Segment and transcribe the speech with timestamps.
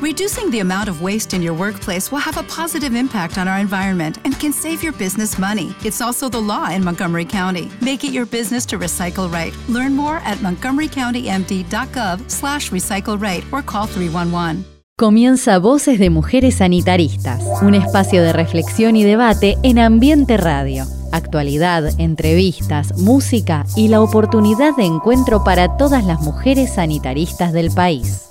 [0.00, 3.58] Reducing the amount of waste in your workplace will have a positive impact on our
[3.58, 5.74] environment and can save your business money.
[5.84, 7.68] It's also the law in Montgomery County.
[7.80, 9.52] Make it your business to recycle right.
[9.68, 14.64] Learn more at montgomerycountymd.gov slash recycle right or call 311.
[14.96, 20.86] Comienza Voces de Mujeres Sanitaristas, un espacio de reflexión y debate en Ambiente Radio.
[21.10, 28.27] Actualidad, entrevistas, música y la oportunidad de encuentro para todas las mujeres sanitaristas del país.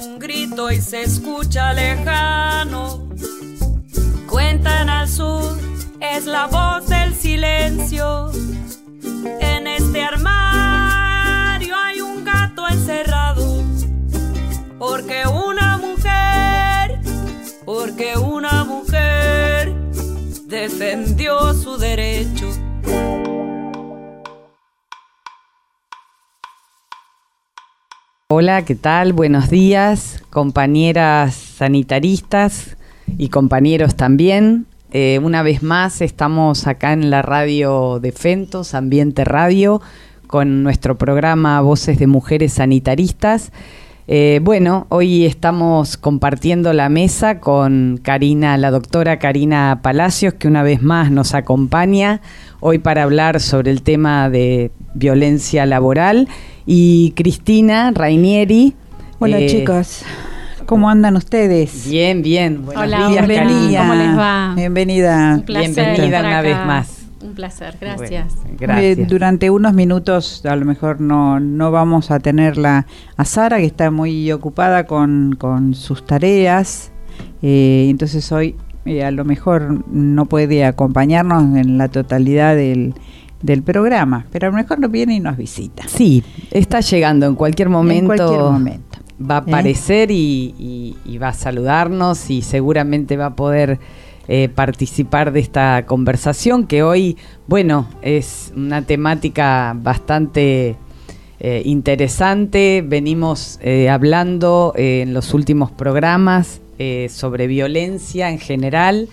[0.00, 3.08] Un grito y se escucha lejano.
[4.26, 5.58] Cuentan al sur,
[6.00, 8.30] es la voz del silencio.
[9.40, 13.62] En este armario hay un gato encerrado.
[14.78, 17.00] Porque una mujer,
[17.64, 19.74] porque una mujer
[20.46, 22.48] defendió su derecho.
[28.32, 29.12] Hola, ¿qué tal?
[29.12, 32.76] Buenos días, compañeras sanitaristas
[33.18, 34.66] y compañeros también.
[34.92, 39.82] Eh, una vez más estamos acá en la radio de Fentos, Ambiente Radio,
[40.28, 43.50] con nuestro programa Voces de Mujeres Sanitaristas.
[44.06, 50.62] Eh, bueno, hoy estamos compartiendo la mesa con Karina, la doctora Karina Palacios, que una
[50.62, 52.20] vez más nos acompaña
[52.60, 56.28] hoy para hablar sobre el tema de violencia laboral
[56.72, 58.74] y Cristina Rainieri.
[59.18, 60.04] Hola eh, chicos,
[60.66, 61.90] ¿cómo andan ustedes?
[61.90, 62.64] Bien, bien.
[62.64, 63.80] Buenos Hola, días, bienvenida.
[63.80, 64.52] ¿Cómo les va?
[64.54, 65.34] Bienvenida.
[65.34, 66.42] Un placer Bienvenida una acá.
[66.42, 67.06] vez más.
[67.24, 68.36] Un placer, gracias.
[68.36, 68.98] Bueno, gracias.
[68.98, 73.66] Eh, durante unos minutos a lo mejor no, no vamos a tenerla a Sara, que
[73.66, 76.92] está muy ocupada con, con sus tareas.
[77.42, 82.94] Eh, entonces hoy eh, a lo mejor no puede acompañarnos en la totalidad del,
[83.42, 85.84] del programa, pero a lo mejor nos viene y nos visita.
[85.88, 88.12] Sí, está llegando en cualquier momento.
[88.12, 88.98] En cualquier momento.
[89.22, 89.42] Va a ¿Eh?
[89.48, 93.78] aparecer y, y- y va a saludarnos y seguramente va a poder
[94.28, 100.76] eh, participar de esta conversación que hoy, bueno, es una temática bastante
[101.40, 102.84] eh, interesante.
[102.86, 106.60] Venimos eh, hablando en los últimos programas
[107.10, 109.08] sobre violencia en general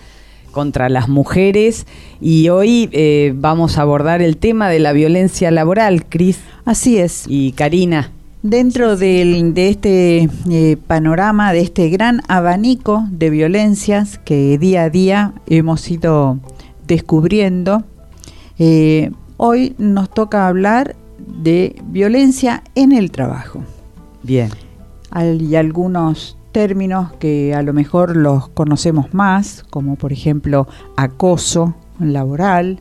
[0.50, 1.86] contra las mujeres
[2.20, 7.24] y hoy eh, vamos a abordar el tema de la violencia laboral, Cris Así es.
[7.28, 8.10] y Karina.
[8.42, 14.90] Dentro del- de este eh, panorama, de este gran abanico de violencias que día a
[14.90, 16.38] día hemos ido
[16.86, 17.82] descubriendo,
[18.58, 20.96] eh, hoy nos toca hablar
[21.42, 23.62] de violencia en el trabajo.
[24.22, 24.50] Bien.
[25.10, 32.80] Hay algunos términos que a lo mejor los conocemos más, como por ejemplo acoso laboral.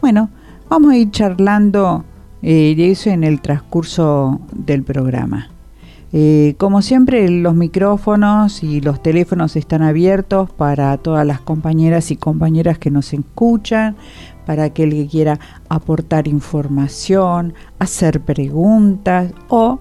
[0.00, 0.30] Bueno,
[0.70, 2.06] vamos a ir charlando
[2.40, 5.50] eh, de eso en el transcurso del programa.
[6.14, 12.16] Eh, como siempre, los micrófonos y los teléfonos están abiertos para todas las compañeras y
[12.16, 13.94] compañeras que nos escuchan,
[14.46, 19.80] para aquel que quiera aportar información, hacer preguntas o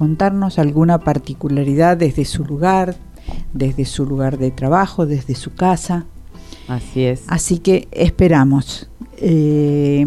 [0.00, 2.96] contarnos alguna particularidad desde su lugar,
[3.52, 6.06] desde su lugar de trabajo, desde su casa.
[6.68, 7.24] Así es.
[7.26, 8.88] Así que esperamos.
[9.18, 10.06] Eh,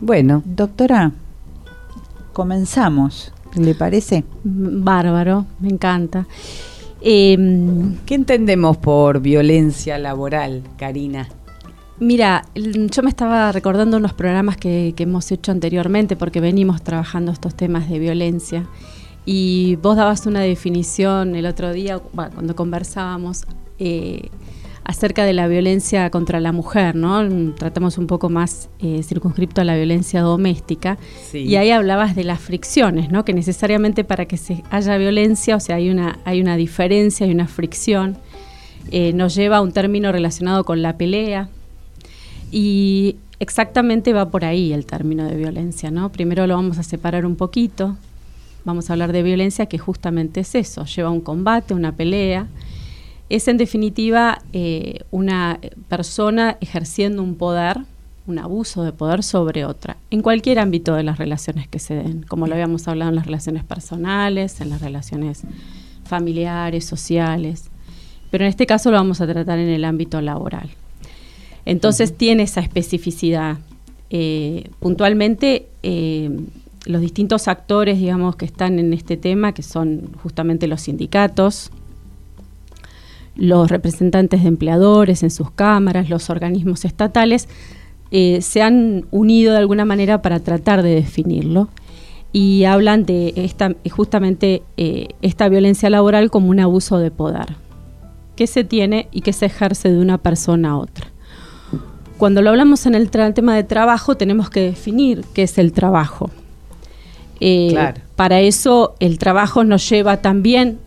[0.00, 1.12] Bueno, doctora,
[2.32, 3.32] comenzamos.
[3.54, 4.24] ¿Le parece?
[4.42, 6.26] Bárbaro, me encanta.
[7.00, 7.38] Eh,
[8.06, 11.28] ¿qué entendemos por violencia laboral, Karina?
[12.00, 17.30] mira, yo me estaba recordando unos programas que, que hemos hecho anteriormente porque venimos trabajando
[17.30, 18.66] estos temas de violencia.
[19.26, 23.44] Y vos dabas una definición el otro día, bueno, cuando conversábamos,
[23.78, 24.30] eh,
[24.90, 27.54] acerca de la violencia contra la mujer, ¿no?
[27.54, 30.98] Tratamos un poco más eh, circunscripto a la violencia doméstica.
[31.30, 31.38] Sí.
[31.38, 33.24] Y ahí hablabas de las fricciones, ¿no?
[33.24, 37.32] Que necesariamente para que se haya violencia, o sea, hay una, hay una diferencia, hay
[37.32, 38.16] una fricción,
[38.90, 41.48] eh, nos lleva a un término relacionado con la pelea.
[42.50, 46.10] Y exactamente va por ahí el término de violencia, ¿no?
[46.10, 47.96] Primero lo vamos a separar un poquito.
[48.64, 52.48] Vamos a hablar de violencia, que justamente es eso, lleva un combate, una pelea.
[53.28, 57.78] Es en definitiva eh, una persona ejerciendo un poder,
[58.26, 62.22] un abuso de poder sobre otra, en cualquier ámbito de las relaciones que se den,
[62.22, 65.42] como lo habíamos hablado en las relaciones personales, en las relaciones
[66.04, 67.70] familiares, sociales,
[68.30, 70.70] pero en este caso lo vamos a tratar en el ámbito laboral.
[71.64, 73.58] Entonces tiene esa especificidad.
[74.10, 76.30] Eh, puntualmente, eh,
[76.86, 81.70] los distintos actores, digamos, que están en este tema, que son justamente los sindicatos,
[83.36, 87.48] los representantes de empleadores en sus cámaras, los organismos estatales,
[88.10, 91.68] eh, se han unido de alguna manera para tratar de definirlo.
[92.32, 97.56] y hablan de esta, justamente eh, esta violencia laboral como un abuso de poder
[98.36, 101.08] que se tiene y que se ejerce de una persona a otra.
[102.16, 106.30] Cuando lo hablamos en el tema de trabajo, tenemos que definir qué es el trabajo.
[107.40, 110.78] Eh, para eso el trabajo nos lleva también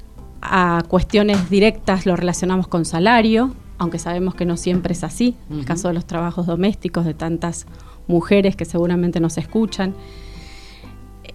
[0.41, 5.59] a cuestiones directas, lo relacionamos con salario, aunque sabemos que no siempre es así, en
[5.59, 7.65] el caso de los trabajos domésticos de tantas
[8.07, 9.95] mujeres que seguramente nos escuchan.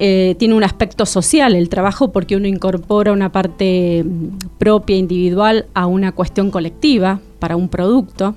[0.00, 5.66] Eh, tiene un aspecto social el trabajo porque uno incorpora una parte mm, propia, individual,
[5.74, 8.36] a una cuestión colectiva para un producto.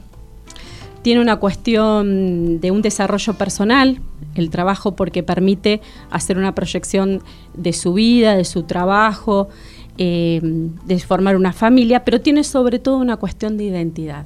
[1.04, 4.00] Tiene una cuestión de un desarrollo personal,
[4.36, 7.22] el trabajo porque permite hacer una proyección
[7.54, 9.50] de su vida, de su trabajo,
[9.98, 14.26] eh, de formar una familia, pero tiene sobre todo una cuestión de identidad.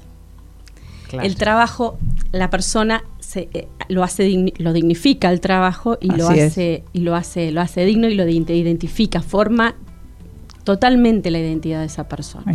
[1.11, 1.97] El trabajo,
[2.31, 3.03] la persona
[3.35, 7.85] eh, lo hace lo dignifica el trabajo y lo hace y lo hace lo hace
[7.85, 9.75] digno y lo identifica, forma
[10.63, 12.53] totalmente la identidad de esa persona.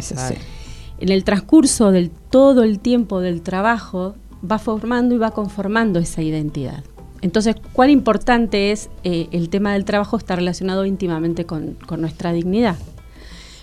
[0.98, 4.16] En el transcurso del todo el tiempo del trabajo
[4.48, 6.84] va formando y va conformando esa identidad.
[7.22, 12.76] Entonces, cuán importante es eh, el tema del trabajo está relacionado íntimamente con, nuestra dignidad.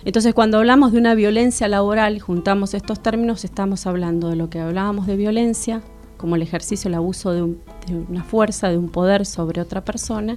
[0.04, 4.60] Entonces, cuando hablamos de una violencia laboral juntamos estos términos, estamos hablando de lo que
[4.60, 5.82] hablábamos de violencia,
[6.16, 7.42] como el ejercicio, el abuso de,
[8.08, 10.36] una fuerza, de un poder sobre otra persona,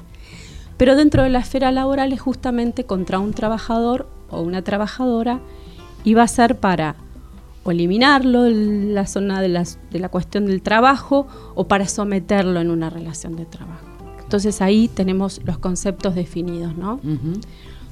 [0.78, 5.40] pero dentro de la esfera laboral es justamente contra un trabajador o una trabajadora
[6.04, 6.96] y va a ser para
[7.64, 12.90] o eliminarlo en la zona de, la cuestión del trabajo o para someterlo en una
[12.90, 13.86] relación de trabajo.
[14.24, 17.00] Entonces ahí tenemos los conceptos definidos, ¿no?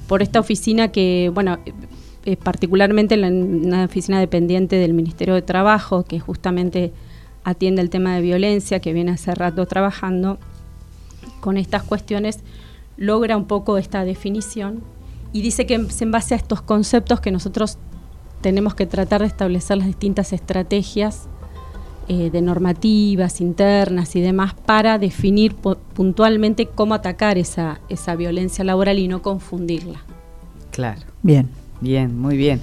[0.08, 1.58] Por esta oficina que, bueno,
[2.24, 6.92] eh, particularmente en una oficina dependiente del Ministerio de Trabajo, que justamente
[7.44, 10.38] atiende el tema de violencia, que viene hace rato trabajando
[11.40, 12.40] con estas cuestiones,
[12.96, 14.82] logra un poco esta definición
[15.32, 17.78] y dice que en base a estos conceptos que nosotros
[18.40, 21.28] tenemos que tratar de establecer las distintas estrategias
[22.08, 28.98] eh, de normativas internas y demás para definir puntualmente cómo atacar esa, esa violencia laboral
[28.98, 30.00] y no confundirla.
[30.70, 31.02] Claro.
[31.22, 31.48] Bien.
[31.80, 32.60] Bien, muy bien.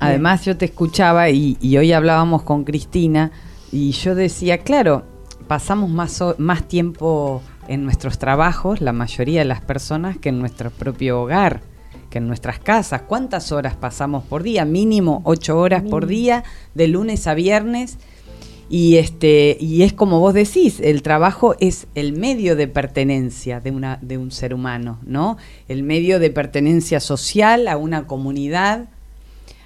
[0.00, 3.30] Además yo te escuchaba y, y hoy hablábamos con Cristina
[3.72, 5.04] y yo decía, claro,
[5.46, 10.70] pasamos más, más tiempo en nuestros trabajos, la mayoría de las personas, que en nuestro
[10.70, 11.60] propio hogar,
[12.16, 13.02] que en nuestras casas.
[13.02, 14.64] ¿Cuántas horas pasamos por día?
[14.64, 17.98] Mínimo ocho horas por día, de lunes a viernes.
[18.70, 23.70] Y, este, y es como vos decís, el trabajo es el medio de pertenencia de,
[23.70, 25.36] una, de un ser humano, ¿no?
[25.68, 28.88] El medio de pertenencia social a una comunidad,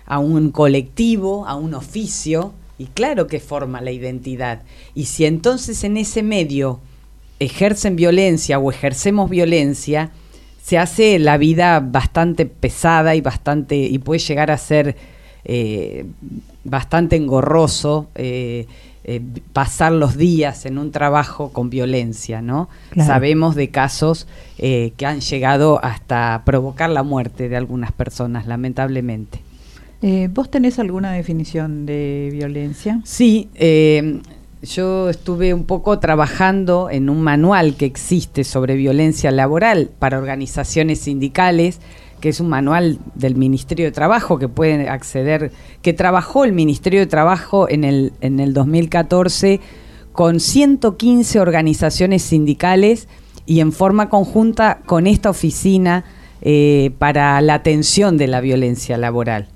[0.06, 2.52] a un colectivo, a un oficio.
[2.78, 4.62] Y claro que forma la identidad.
[4.96, 6.80] Y si entonces en ese medio
[7.38, 10.10] ejercen violencia o ejercemos violencia,
[10.62, 14.96] se hace la vida bastante pesada y bastante y puede llegar a ser
[15.44, 16.06] eh,
[16.64, 18.66] bastante engorroso eh,
[19.04, 19.20] eh,
[19.52, 22.68] pasar los días en un trabajo con violencia, ¿no?
[22.94, 24.26] Sabemos de casos
[24.58, 29.40] que han llegado hasta provocar la muerte de algunas personas, lamentablemente.
[30.02, 33.00] Eh, ¿Vos tenés alguna definición de violencia?
[33.04, 34.20] Sí, eh,
[34.62, 41.00] yo estuve un poco trabajando en un manual que existe sobre violencia laboral para organizaciones
[41.00, 41.80] sindicales,
[42.20, 47.00] que es un manual del Ministerio de Trabajo que pueden acceder, que trabajó el Ministerio
[47.00, 49.60] de Trabajo en el, en el 2014
[50.12, 53.08] con 115 organizaciones sindicales
[53.46, 56.04] y en forma conjunta con esta oficina
[56.42, 59.48] eh, para la atención de la violencia laboral.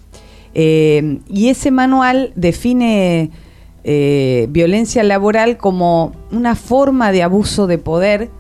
[0.55, 3.31] Eh, y ese manual define
[3.85, 8.31] eh, violencia laboral como una forma de abuso de poder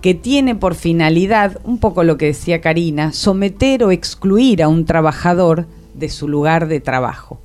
[0.00, 4.84] que tiene por finalidad, un poco lo que decía Karina, someter o excluir a un
[4.84, 7.40] trabajador de su lugar de trabajo.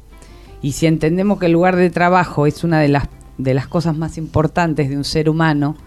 [0.61, 3.97] Y si entendemos que el lugar de trabajo es una de las, de las cosas
[3.97, 5.77] más importantes de un ser humano,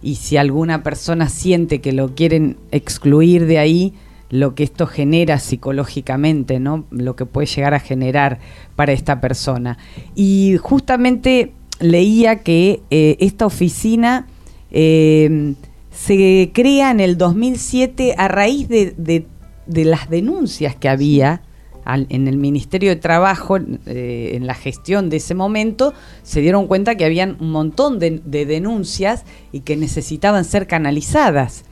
[0.00, 3.94] y si alguna persona siente que lo quieren excluir de ahí,
[4.32, 6.86] lo que esto genera psicológicamente, ¿no?
[6.90, 8.38] Lo que puede llegar a generar
[8.76, 9.76] para esta persona.
[10.14, 14.26] Y justamente leía que eh, esta oficina
[14.70, 15.52] eh,
[15.90, 19.26] se crea en el 2007 a raíz de,
[19.66, 21.42] las denuncias que había
[21.84, 26.94] en el Ministerio de Trabajo, eh, en la gestión de ese momento, se dieron cuenta
[26.94, 31.66] que habían un montón de denuncias y que necesitaban ser canalizadas.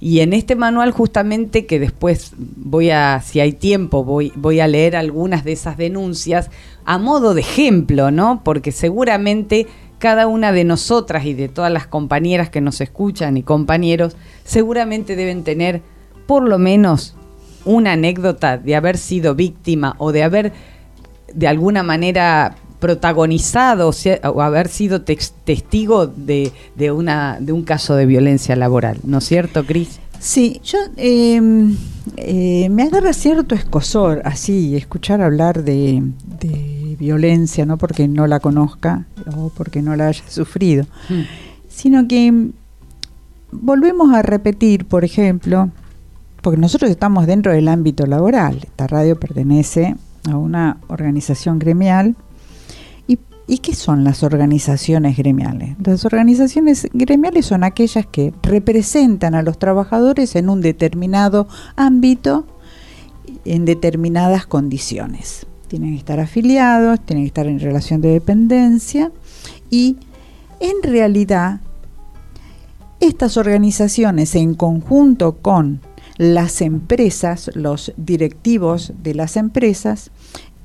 [0.00, 4.66] Y en este manual justamente que después voy a, si hay tiempo, voy, voy a
[4.66, 6.50] leer algunas de esas denuncias
[6.84, 8.42] a modo de ejemplo, ¿no?
[8.44, 9.66] Porque seguramente
[9.98, 15.16] cada una de nosotras y de todas las compañeras que nos escuchan y compañeros seguramente
[15.16, 15.80] deben tener
[16.26, 17.14] por lo menos
[17.64, 20.52] una anécdota de haber sido víctima o de haber
[21.32, 28.06] de alguna manera protagonizado o, haber sido testigo de, de, una, de un caso de
[28.06, 30.00] violencia laboral, ¿no es cierto, Cris?
[30.18, 31.76] Sí, yo em,
[32.16, 36.02] eh, me agarra cierto escosor así escuchar hablar de,
[36.40, 39.04] de, violencia, no porque no la conozca
[39.36, 41.20] o porque no la haya sufrido, hmm.
[41.68, 42.52] sino que
[43.52, 45.68] volvemos a repetir, por ejemplo,
[46.40, 49.94] porque nosotros estamos dentro del ámbito laboral, esta radio pertenece
[50.26, 52.16] a una organización gremial
[53.48, 55.76] ¿Y qué son las organizaciones gremiales?
[55.84, 62.44] Las organizaciones gremiales son aquellas que representan a los trabajadores en un determinado ámbito,
[63.44, 65.46] en determinadas condiciones.
[65.68, 69.12] Tienen que estar afiliados, tienen que estar en relación de dependencia
[69.70, 69.96] y
[70.58, 71.60] en realidad
[72.98, 75.80] estas organizaciones en conjunto con
[76.16, 80.10] las empresas, los directivos de las empresas,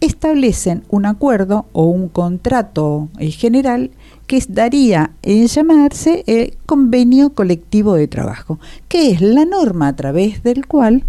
[0.01, 3.91] establecen un acuerdo o un contrato eh, general
[4.27, 10.43] que daría en llamarse el convenio colectivo de trabajo, que es la norma a través
[10.43, 11.05] del cual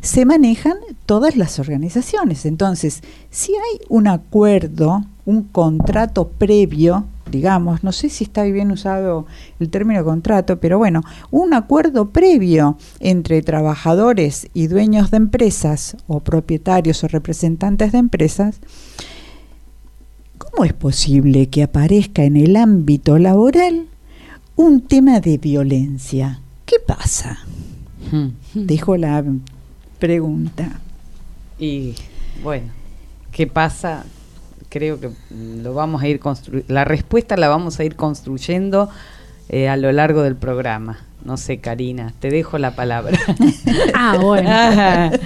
[0.00, 0.74] se manejan
[1.06, 2.46] todas las organizaciones.
[2.46, 9.26] Entonces, si hay un acuerdo, un contrato previo digamos, no sé si está bien usado
[9.58, 16.20] el término contrato, pero bueno, un acuerdo previo entre trabajadores y dueños de empresas o
[16.20, 18.60] propietarios o representantes de empresas,
[20.38, 23.86] ¿cómo es posible que aparezca en el ámbito laboral
[24.56, 26.40] un tema de violencia?
[26.66, 27.38] ¿Qué pasa?
[28.10, 28.28] Hmm.
[28.54, 29.24] Dejo la
[29.98, 30.80] pregunta.
[31.58, 31.94] Y
[32.42, 32.68] bueno,
[33.30, 34.04] ¿qué pasa?
[34.70, 36.20] Creo que lo vamos a ir
[36.68, 38.88] la respuesta la vamos a ir construyendo
[39.50, 41.00] eh, a lo largo del programa.
[41.24, 43.18] No sé, Karina, te dejo la palabra.
[43.94, 44.50] ah, bueno.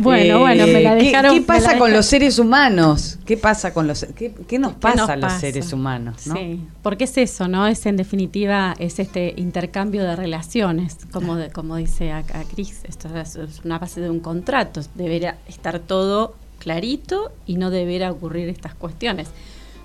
[0.00, 1.34] Bueno, bueno, me la dejaron.
[1.34, 3.18] ¿Qué, pasa con los seres humanos?
[3.24, 6.16] ¿Qué pasa con los qué, nos pasa a los seres humanos?
[6.18, 7.66] Sí, porque es eso, ¿no?
[7.66, 13.38] Es en definitiva es este intercambio de relaciones, como como dice acá Cris, esto es
[13.64, 16.34] una base de un contrato, debería estar todo
[16.66, 19.28] clarito y no deberá ocurrir estas cuestiones.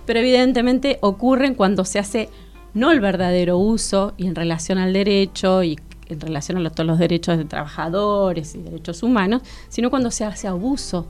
[0.08, 2.30] Pero evidentemente ocurren cuando se hace
[2.74, 6.98] no el verdadero uso y en relación al derecho y en relación a todos los
[6.98, 11.06] derechos de trabajadores y derechos humanos, sino cuando se hace abuso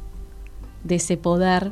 [0.83, 1.71] de ese poder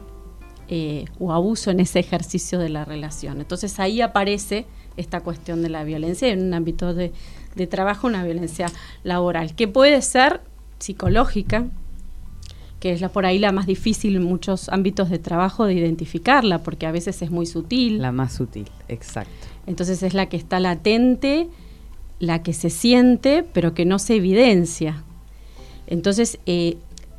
[0.69, 3.41] eh, o abuso en ese ejercicio de la relación.
[3.41, 4.65] Entonces ahí aparece
[4.95, 7.11] esta cuestión de la violencia en un ámbito de
[7.69, 8.67] trabajo, una violencia
[9.03, 10.39] laboral, que puede ser
[10.77, 11.65] psicológica,
[12.79, 16.63] que es la, por ahí la más difícil en muchos ámbitos de trabajo de identificarla,
[16.63, 18.01] porque a veces es muy sutil.
[18.01, 19.47] La más sutil, exacto.
[19.67, 21.49] Entonces es la que está latente,
[22.19, 25.03] la que se siente, pero que no se evidencia.
[25.87, 26.77] Entonces, eh,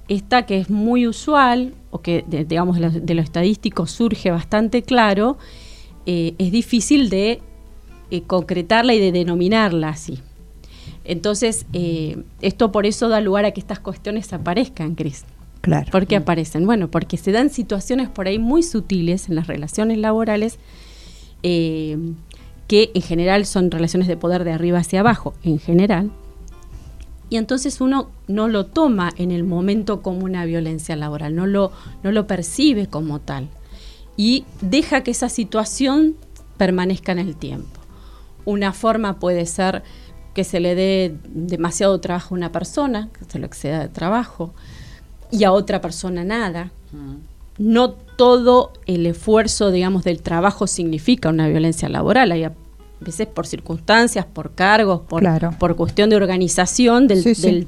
[0.09, 5.38] esta que es muy usual, o que digamos de lo, estadístico surge bastante claro,
[6.07, 7.40] eh, es difícil de
[8.11, 10.21] eh, concretarla y de denominarla así.
[11.05, 11.67] Entonces,
[12.40, 15.25] esto por eso da lugar a que estas cuestiones aparezcan, Cris.
[15.61, 15.90] Claro.
[15.90, 16.64] ¿Por qué aparecen?
[16.64, 20.59] Bueno, porque se dan situaciones por ahí muy sutiles en las relaciones laborales
[21.43, 21.99] eh,
[22.67, 26.11] que en general son relaciones de poder de arriba hacia abajo, en general.
[27.29, 31.73] Y entonces uno no lo toma en el momento como una violencia laboral, no lo,
[32.02, 33.49] no lo percibe como tal.
[34.17, 36.17] Y deja que esa situación
[36.57, 37.81] permanezca en el tiempo.
[38.45, 39.83] Una forma puede ser
[40.35, 44.55] que se le dé demasiado trabajo a una persona, que se lo exceda de trabajo
[45.30, 46.70] y a otra persona nada.
[47.58, 52.32] No todo el esfuerzo, digamos, del trabajo significa una violencia laboral.
[52.32, 52.52] Hay a
[53.00, 55.25] veces por circunstancias, por cargos, por,
[55.58, 57.22] por cuestión de organización del,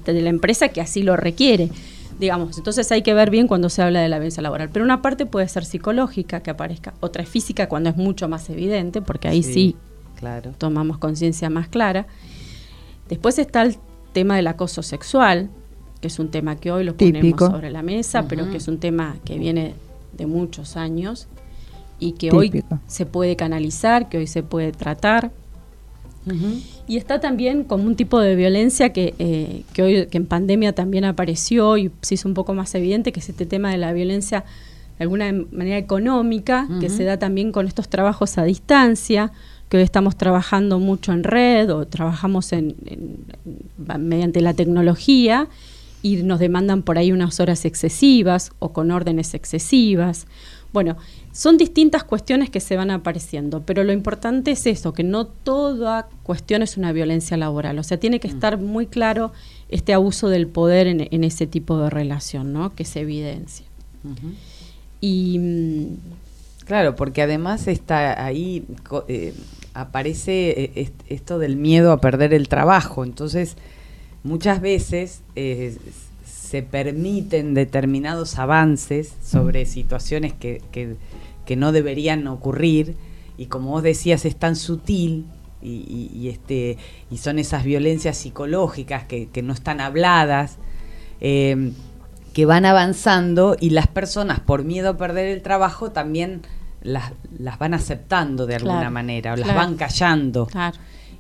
[0.04, 1.71] de la empresa que así lo requiere.
[2.19, 4.71] Digamos, entonces hay que ver bien cuando se habla de la violencia laboral.
[4.73, 8.49] Pero una parte puede ser psicológica que aparezca, otra es física cuando es mucho más
[8.50, 9.76] evidente, porque ahí sí,
[10.19, 10.52] claro.
[10.59, 12.07] tomamos conciencia más clara.
[13.09, 13.76] Después está el
[14.12, 15.50] tema del acoso sexual,
[16.03, 18.79] que es un tema que hoy lo ponemos sobre la mesa, pero que es un
[18.79, 19.75] tema que viene
[20.13, 21.29] de muchos años
[22.01, 25.31] y que hoy se puede canalizar, que hoy se puede tratar.
[26.89, 30.73] Y está también como un tipo de violencia que, eh, que hoy que en pandemia
[30.73, 33.93] también apareció y se hizo un poco más evidente, que es este tema de la
[33.93, 34.45] violencia
[34.99, 39.33] de alguna manera económica, que se da también con estos trabajos a distancia,
[39.69, 42.75] que hoy estamos trabajando mucho en red o trabajamos en,
[43.99, 45.49] mediante la tecnología
[46.03, 50.27] y nos demandan por ahí unas horas excesivas o con órdenes excesivas.
[50.73, 50.97] Bueno,
[51.33, 56.09] son distintas cuestiones que se van apareciendo, pero lo importante es eso, que no toda
[56.23, 57.79] cuestión es una violencia laboral.
[57.79, 58.31] O sea, tiene que mm.
[58.31, 59.33] estar muy claro
[59.69, 62.75] este abuso del poder en, ese tipo de relación, ¿no?
[62.75, 63.67] Que se evidencia.
[65.01, 65.87] Y mm,
[66.65, 68.65] claro, porque además está ahí
[69.09, 69.35] eh,
[69.75, 73.05] aparece eh, esto del miedo a perder el trabajo.
[73.05, 73.57] Entonces,
[74.25, 75.76] muchas veces eh,
[76.25, 80.97] se permiten determinados avances sobre situaciones que, que,
[81.57, 82.97] no deberían ocurrir
[83.37, 85.26] y como vos decías es tan sutil
[85.61, 86.79] y, este
[87.11, 90.57] y son esas violencias psicológicas que, no están habladas
[91.21, 91.73] eh,
[92.33, 96.41] que van avanzando y las personas por miedo a perder el trabajo también
[96.81, 100.49] las, las van aceptando de alguna manera o las van callando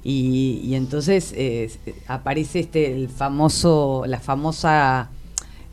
[0.04, 1.70] y, entonces eh,
[2.08, 5.10] aparece este el famoso la famosa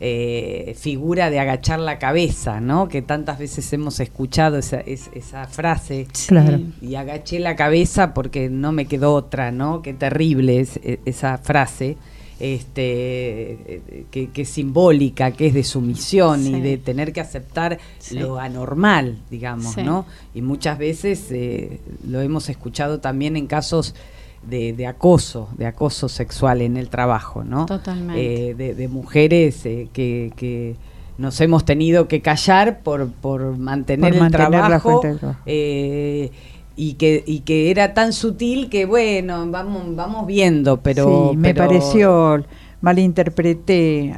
[0.02, 2.88] eh, figura de agachar la cabeza, ¿no?
[2.88, 6.08] Que tantas veces hemos escuchado esa, esa frase.
[6.26, 6.58] Claro.
[6.80, 9.82] Y agaché la cabeza porque no me quedó otra, ¿no?
[9.82, 11.98] Qué terrible es e, esa frase.
[12.40, 17.78] Este, que, es simbólica, que es de sumisión y de tener que aceptar
[18.12, 20.06] lo anormal, digamos, ¿no?
[20.34, 23.94] Y muchas veces eh, lo hemos escuchado también en casos
[24.42, 27.66] de, acoso, de acoso sexual en el trabajo, ¿no?
[27.66, 28.50] Totalmente.
[28.50, 30.76] Eh, de, mujeres eh, que, que,
[31.18, 35.02] nos hemos tenido que callar por, por mantener el trabajo.
[35.44, 36.30] Eh,
[36.76, 41.30] y que, y que era tan sutil que bueno, vamos, vamos viendo, pero...
[41.30, 42.42] Sí, me pareció
[42.80, 44.14] malinterpreté.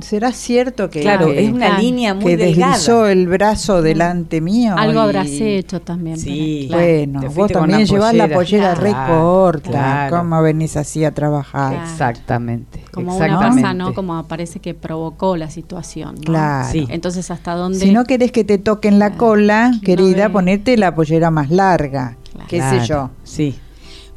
[0.00, 4.74] ¿Será cierto que, claro, es una línea muy que deslizó el brazo delante mío?
[4.76, 6.18] Algo habrás hecho también.
[6.18, 10.08] Sí, bueno, vos también llevás la pollera recorta.
[10.10, 11.74] ¿Cómo venís así a trabajar?
[11.82, 12.84] Exactamente.
[12.90, 13.60] Como exactamente.
[13.60, 13.94] una ¿no?
[13.94, 16.16] Como parece que provocó la situación.
[16.16, 16.68] Claro.
[16.88, 17.78] Entonces, ¿hasta dónde?
[17.78, 22.16] Si no querés que te toquen la cola, querida, ponete la pollera más larga.
[22.48, 23.10] ¿Qué sé yo?
[23.22, 23.54] Sí.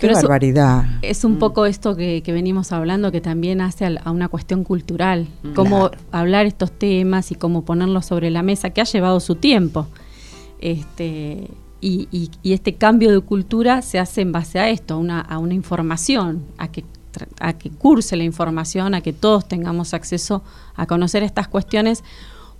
[0.07, 0.85] Qué barbaridad.
[1.01, 1.39] Es un mm.
[1.39, 5.53] poco esto que, venimos hablando que también hace a, una cuestión cultural, mm.
[5.53, 9.87] cómo hablar estos temas y cómo ponerlos sobre la mesa, que ha llevado su tiempo.
[10.59, 15.37] Este, y, este cambio de cultura se hace en base a esto, a una, a
[15.37, 16.83] una información, a que,
[17.39, 20.43] a que curse la información, a que todos tengamos acceso
[20.75, 22.03] a conocer estas cuestiones,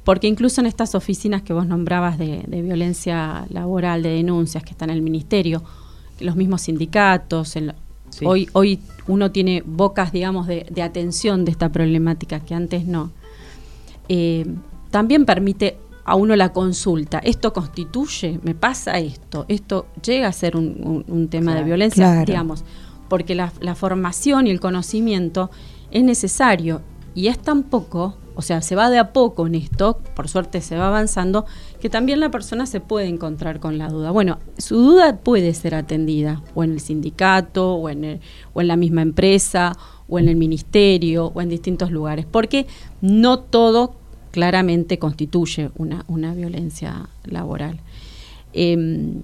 [0.03, 4.71] porque incluso en estas oficinas que vos nombrabas de, de violencia laboral, de denuncias que
[4.71, 5.63] están en el ministerio,
[6.19, 7.55] los mismos sindicatos.
[8.23, 13.11] hoy, hoy uno tiene bocas, digamos, de, atención de esta problemática que antes no.
[14.09, 14.45] Eh,
[14.91, 17.19] también permite a uno la consulta.
[17.19, 22.63] Esto constituye, me pasa esto, esto llega a ser un, tema de violencia, digamos,
[23.09, 25.49] porque la, la, formación y el conocimiento
[25.91, 26.81] es necesario
[27.15, 30.61] y es tan poco o sea, se va de a poco en esto, por suerte
[30.61, 31.45] se va avanzando,
[31.83, 34.11] que también la persona se puede encontrar con la duda.
[34.11, 38.21] Bueno, su duda puede ser atendida o en el sindicato, o en,
[38.53, 39.73] o en la misma empresa,
[40.07, 42.67] o en el ministerio, o en distintos lugares, porque
[43.01, 43.95] no todo
[44.31, 47.81] claramente constituye una, una violencia laboral.
[48.53, 49.21] Em,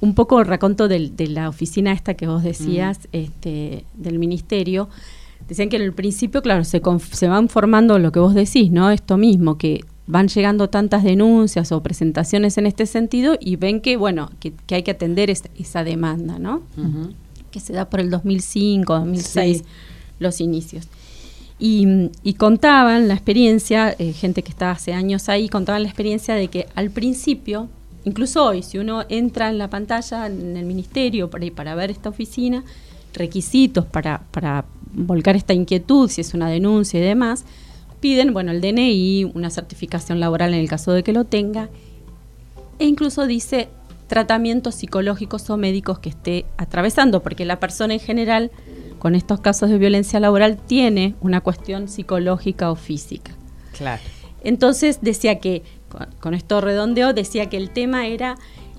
[0.00, 3.16] un poco el raconto de la oficina esta que vos decías, mm.
[3.16, 4.88] este, del ministerio,
[5.48, 6.80] Decían que en el principio, claro, se,
[7.12, 8.90] se van formando lo que vos decís, ¿no?
[8.90, 13.96] Esto mismo, que van llegando tantas denuncias o presentaciones en este sentido y ven que,
[13.96, 16.62] bueno, que, hay que atender esa demanda, ¿no?
[17.50, 19.64] Que se da por el 2005, 2006,
[20.18, 20.88] los inicios.
[21.58, 26.48] Y, contaban la experiencia, eh, gente que está hace años ahí, contaban la experiencia de
[26.48, 27.68] que al principio,
[28.04, 32.10] incluso hoy, si uno entra en la pantalla, en el ministerio, para, para ver esta
[32.10, 32.64] oficina,
[33.14, 37.44] requisitos para, para volcar esta inquietud, si es una denuncia y demás,
[38.04, 41.70] piden, bueno, el DNI, una certificación laboral en el caso de que lo tenga,
[42.78, 43.70] e incluso dice
[44.08, 48.50] tratamientos psicológicos o médicos que esté atravesando, porque la persona en general
[48.98, 53.32] con estos casos de violencia laboral tiene una cuestión psicológica o física.
[53.72, 54.02] Claro.
[54.42, 55.62] Entonces decía que,
[56.20, 58.36] con, esto redondeo, decía que el tema era,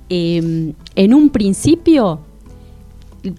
[0.10, 2.20] eh, en un principio,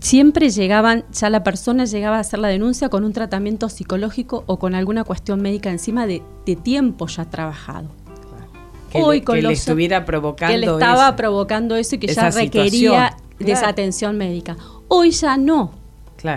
[0.00, 4.58] siempre llegaban, ya la persona llegaba a hacer la denuncia con un tratamiento psicológico o
[4.58, 6.22] con alguna cuestión médica encima de,
[6.62, 7.88] tiempo ya trabajado.
[8.90, 13.16] Que Hoy con le estuviera provocando que le estaba provocando eso y que ya requería
[13.38, 14.56] de esa atención médica.
[14.88, 15.72] Hoy ya no.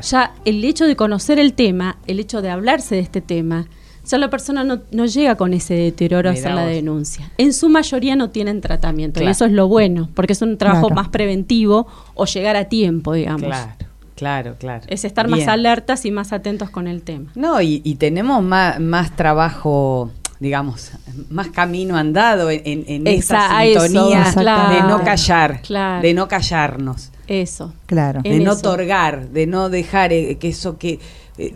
[0.02, 3.68] Ya el hecho de conocer el tema, el hecho de hablarse de este tema,
[4.10, 7.32] ya la persona no, no llega con ese deterioro a hacer la denuncia.
[7.38, 10.90] En su mayoría no tienen tratamiento y eso es lo bueno, porque es un trabajo
[10.90, 13.44] más preventivo o llegar a tiempo, digamos.
[13.48, 13.90] Claro.
[14.16, 14.84] Claro, claro.
[14.90, 17.32] Es estar más alertas y más atentos con el tema.
[17.36, 20.92] No, y, tenemos más, más trabajo digamos,
[21.30, 25.62] más camino andado en, esa, sintonía de no callar,
[26.02, 27.12] de no callarnos.
[27.28, 27.74] Eso.
[27.86, 28.22] Claro.
[28.24, 31.00] De no otorgar, de no dejar eh, que eso que,
[31.38, 31.54] eh,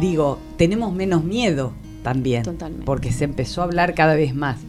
[0.00, 1.74] digo, tenemos menos miedo
[2.06, 2.44] también.
[2.44, 2.86] Totalmente.
[2.86, 4.60] Porque se empezó a hablar cada vez más.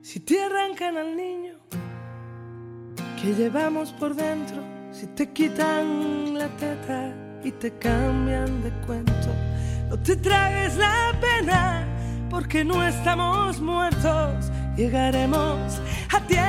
[0.00, 1.52] Si te arrancan al niño
[3.20, 4.56] que llevamos por dentro,
[4.90, 7.14] si te quitan la teta
[7.44, 9.28] y te cambian de cuento,
[9.90, 11.92] no te tragues la pena
[12.32, 16.42] porque no estamos muertos, llegaremos a tiempo,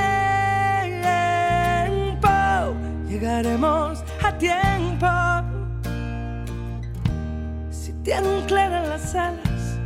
[3.06, 5.06] llegaremos a tiempo.
[7.70, 9.78] Si te anclaran las alas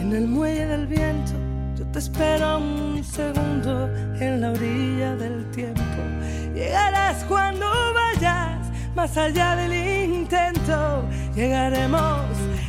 [0.00, 1.34] en el muelle del viento,
[1.92, 6.00] te espero un segundo en la orilla del tiempo.
[6.54, 11.04] Llegarás cuando vayas más allá del intento.
[11.34, 12.22] Llegaremos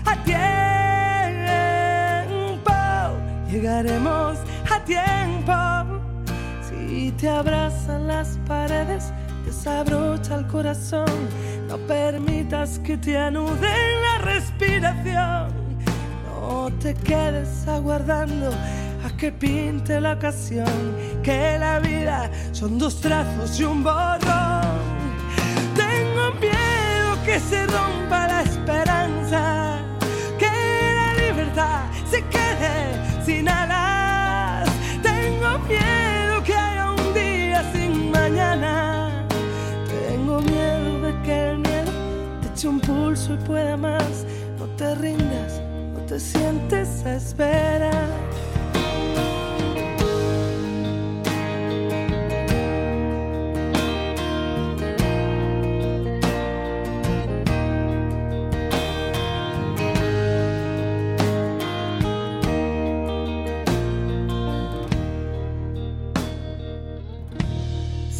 [0.05, 0.76] a tiempo.
[3.57, 4.37] Llegaremos
[4.69, 5.51] a tiempo.
[6.69, 9.11] Si te abrazan las paredes,
[9.47, 11.09] desabrocha el corazón.
[11.67, 15.47] No permitas que te anuden la respiración.
[16.39, 18.51] No te quedes aguardando
[19.17, 24.77] que pinte la ocasión, que la vida son dos trazos y un borrón.
[25.75, 29.79] Tengo miedo que se rompa la esperanza,
[30.37, 31.96] que la libertad
[33.27, 34.69] sin alas.
[35.03, 39.27] Tengo miedo que haya un día sin mañana.
[40.07, 41.91] Tengo miedo de que el miedo
[42.41, 44.25] te eche un pulso y pueda más.
[44.57, 45.61] No te rindas,
[45.93, 48.07] no te sientes a esperar.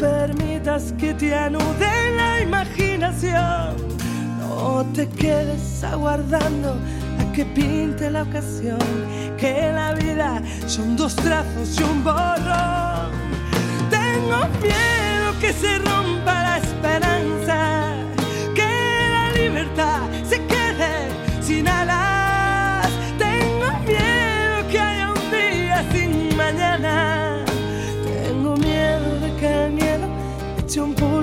[0.00, 3.76] Permitas que te anude la imaginación.
[4.38, 6.78] No te quedes aguardando
[7.18, 8.78] a que pinte la ocasión.
[9.36, 13.10] Que la vida son dos trazos y un borrón.
[13.90, 17.92] Tengo miedo que se rompa la esperanza.
[18.54, 18.70] Que
[19.12, 20.49] la libertad se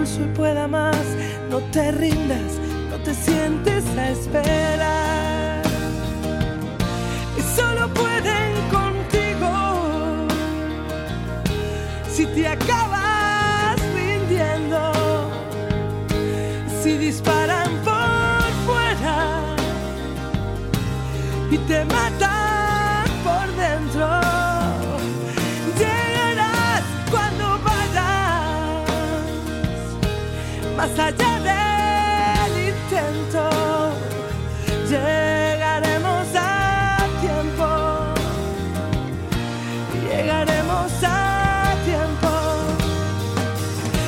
[0.05, 0.95] y pueda más.
[1.49, 2.59] No te rindas,
[2.91, 5.61] no te sientes a esperar.
[7.37, 10.27] Y solo pueden contigo
[12.09, 14.91] si te acabas rindiendo.
[16.81, 19.41] Si disparan por fuera
[21.49, 22.16] y te matan
[30.99, 33.49] allá del intento,
[34.89, 37.67] llegaremos a tiempo,
[40.09, 42.31] llegaremos a tiempo,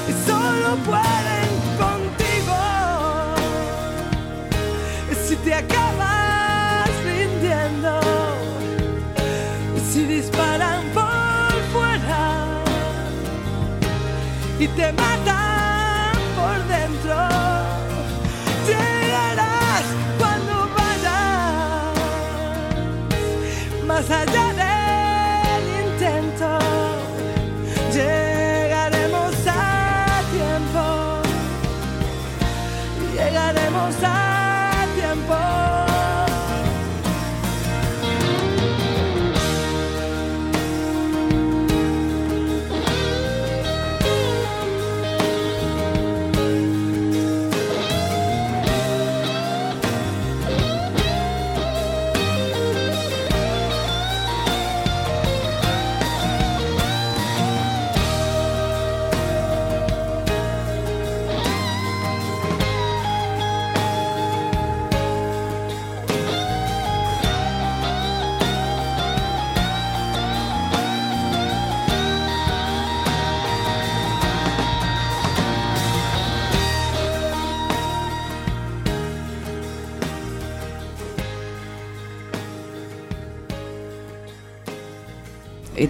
[0.07, 2.59] y solo pueden contigo,
[5.27, 7.99] si te acabas rindiendo,
[9.91, 12.63] si disparan por fuera
[14.59, 14.85] y te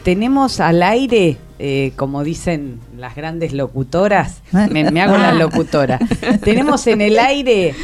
[0.10, 4.42] tenemos al aire, eh, como dicen las grandes locutoras,
[4.72, 6.00] me, me hago la locutora,
[6.44, 7.76] tenemos en el aire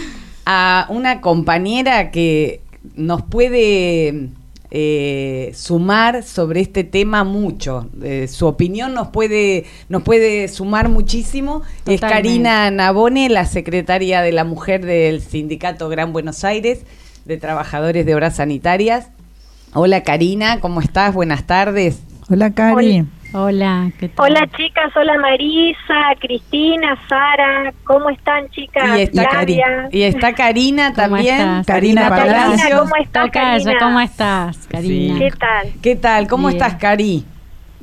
[0.44, 2.62] a una compañera que
[2.96, 4.30] nos puede
[4.72, 7.92] eh, sumar sobre este tema mucho.
[8.02, 11.62] Eh, su opinión nos puede, nos puede sumar muchísimo.
[11.86, 12.02] Es.
[12.02, 16.80] Karina Nabone, la secretaria de la mujer del Sindicato Gran Buenos Aires
[17.26, 19.10] de Trabajadores de Obras Sanitarias.
[19.76, 21.14] Hola Karina, ¿cómo estás?
[21.14, 22.00] Buenas tardes.
[22.30, 23.04] Hola, Cari.
[23.34, 24.26] Hola, ¿qué tal?
[24.32, 28.98] Hola chicas, hola Marisa, Cristina, Sara, ¿cómo están chicas?
[28.98, 29.62] Y está, Cari-
[29.92, 31.36] y está Karina ¿Cómo también.
[31.42, 31.66] estás?
[31.68, 32.80] Karina Karina, Palacio.
[32.80, 33.78] ¿cómo estás Karina?
[33.80, 35.20] ¿cómo estás, Karina?
[35.20, 35.74] ¿Qué tal?
[35.82, 36.28] ¿Qué tal?
[36.28, 36.62] ¿Cómo Bien.
[36.62, 37.26] estás, Cari?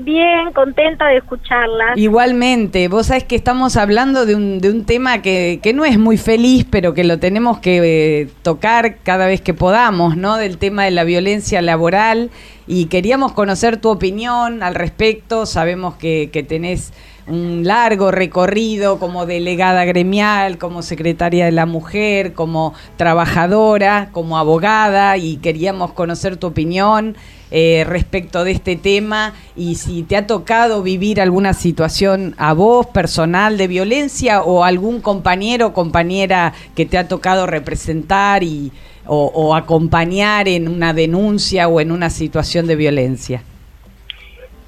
[0.04, 1.96] Bien, contenta de escucharlas.
[1.96, 5.98] Igualmente, vos sabés que estamos hablando de un, de un tema que, que no es
[5.98, 10.36] muy feliz, pero que lo tenemos que eh, tocar cada vez que podamos, ¿no?
[10.38, 12.30] Del tema de la violencia laboral.
[12.66, 15.46] Y queríamos conocer tu opinión al respecto.
[15.46, 16.92] Sabemos que, que tenés
[17.28, 25.16] un largo recorrido como delegada gremial, como secretaria de la mujer, como trabajadora, como abogada,
[25.16, 27.16] y queríamos conocer tu opinión
[27.54, 32.86] eh, respecto de este tema y si te ha tocado vivir alguna situación a vos
[32.86, 38.72] personal de violencia o algún compañero o compañera que te ha tocado representar y,
[39.06, 43.42] o, o acompañar en una denuncia o en una situación de violencia.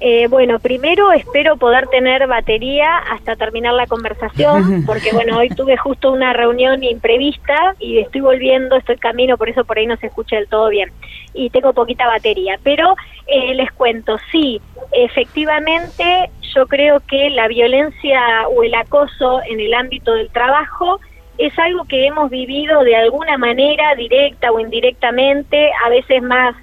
[0.01, 5.77] Eh, bueno, primero espero poder tener batería hasta terminar la conversación, porque bueno, hoy tuve
[5.77, 10.07] justo una reunión imprevista y estoy volviendo, estoy camino, por eso por ahí no se
[10.07, 10.91] escucha del todo bien.
[11.33, 12.95] Y tengo poquita batería, pero
[13.27, 19.73] eh, les cuento, sí, efectivamente yo creo que la violencia o el acoso en el
[19.73, 20.99] ámbito del trabajo
[21.37, 26.55] es algo que hemos vivido de alguna manera, directa o indirectamente, a veces más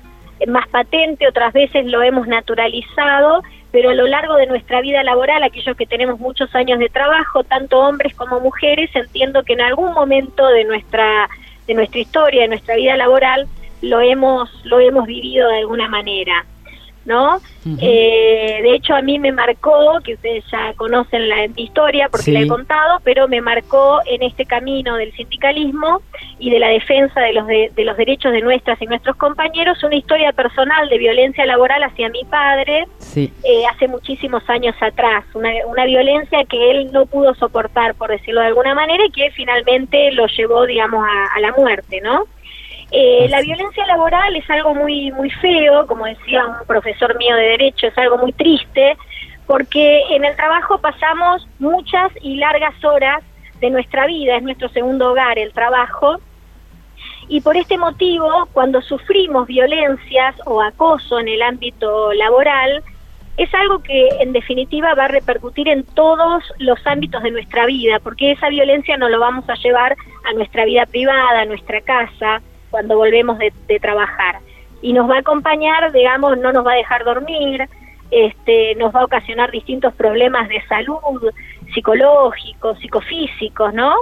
[0.47, 5.43] más patente, otras veces lo hemos naturalizado, pero a lo largo de nuestra vida laboral,
[5.43, 9.93] aquellos que tenemos muchos años de trabajo, tanto hombres como mujeres, entiendo que en algún
[9.95, 11.29] momento de nuestra
[11.67, 13.47] de nuestra historia, de nuestra vida laboral,
[13.81, 16.45] lo hemos lo hemos vivido de alguna manera,
[17.05, 17.41] ¿no?
[17.81, 22.25] Eh, de hecho, a mí me marcó, que ustedes ya conocen la mi historia porque
[22.27, 22.33] Sí.
[22.33, 26.03] la he contado, pero me marcó en este camino del sindicalismo
[26.39, 29.83] y de la defensa de los de, de los derechos de nuestras y nuestros compañeros
[29.85, 33.33] una historia personal de violencia laboral hacia mi padre Sí.
[33.45, 38.41] eh, hace muchísimos años atrás, una, una violencia que él no pudo soportar, por decirlo
[38.41, 42.25] de alguna manera, y que finalmente lo llevó, digamos, a, a la muerte, ¿no?
[42.95, 47.43] Eh, la violencia laboral es algo muy muy feo, como decía un profesor mío de
[47.43, 48.99] derecho, es algo muy triste,
[49.47, 53.23] porque en el trabajo pasamos muchas y largas horas
[53.61, 56.21] de nuestra vida, es nuestro segundo hogar el trabajo,
[57.29, 62.83] y por este motivo, cuando sufrimos violencias o acoso en el ámbito laboral,
[63.39, 68.01] es algo que en definitiva va a repercutir en todos los ámbitos de nuestra vida,
[68.01, 69.97] porque esa violencia no lo vamos a llevar
[70.29, 74.41] a nuestra vida privada, a nuestra casa, cuando volvemos de, de trabajar.
[74.81, 77.69] Y nos va a acompañar, digamos, no nos va a dejar dormir,
[78.11, 81.31] este, nos va a ocasionar distintos problemas de salud,
[81.73, 83.95] psicológicos, psicofísicos, ¿no?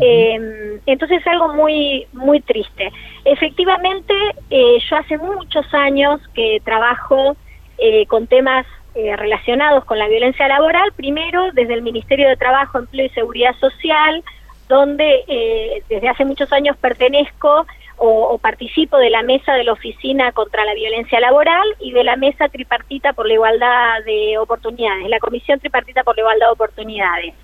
[0.00, 2.92] Eh, entonces es algo muy muy triste.
[3.24, 4.12] Efectivamente,
[4.50, 7.36] eh, yo hace muchos años que trabajo
[7.78, 12.78] eh, con temas eh, relacionados con la violencia laboral, primero desde el Ministerio de Trabajo,
[12.78, 14.22] Empleo y Seguridad Social,
[14.68, 20.32] donde eh, desde hace muchos años pertenezco o, participo de la mesa de la Oficina
[20.32, 25.20] contra la Violencia Laboral y de la mesa tripartita por la igualdad de oportunidades, la
[25.20, 27.34] Comisión Tripartita por la Igualdad de Oportunidades.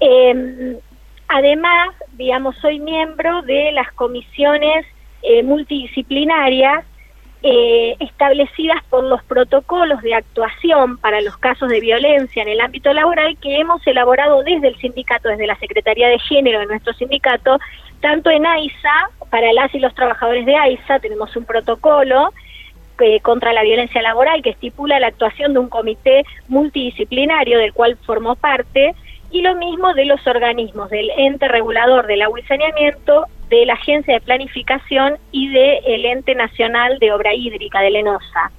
[0.00, 0.78] Eh,
[1.28, 4.86] además, digamos, soy miembro de las comisiones
[5.22, 6.84] eh, multidisciplinarias
[7.42, 12.92] eh, establecidas por los protocolos de actuación para los casos de violencia en el ámbito
[12.92, 17.60] laboral que hemos elaborado desde el sindicato, desde la Secretaría de Género de nuestro sindicato,
[18.00, 22.32] tanto en AISA, para las y los trabajadores de AISA, tenemos un protocolo
[23.00, 27.96] eh, contra la violencia laboral que estipula la actuación de un comité multidisciplinario del cual
[28.04, 28.94] formó parte,
[29.30, 33.74] y lo mismo de los organismos del ente regulador del agua y saneamiento, de la
[33.74, 38.50] Agencia de Planificación y del Ente Nacional de Obra Hídrica, del ENOSA.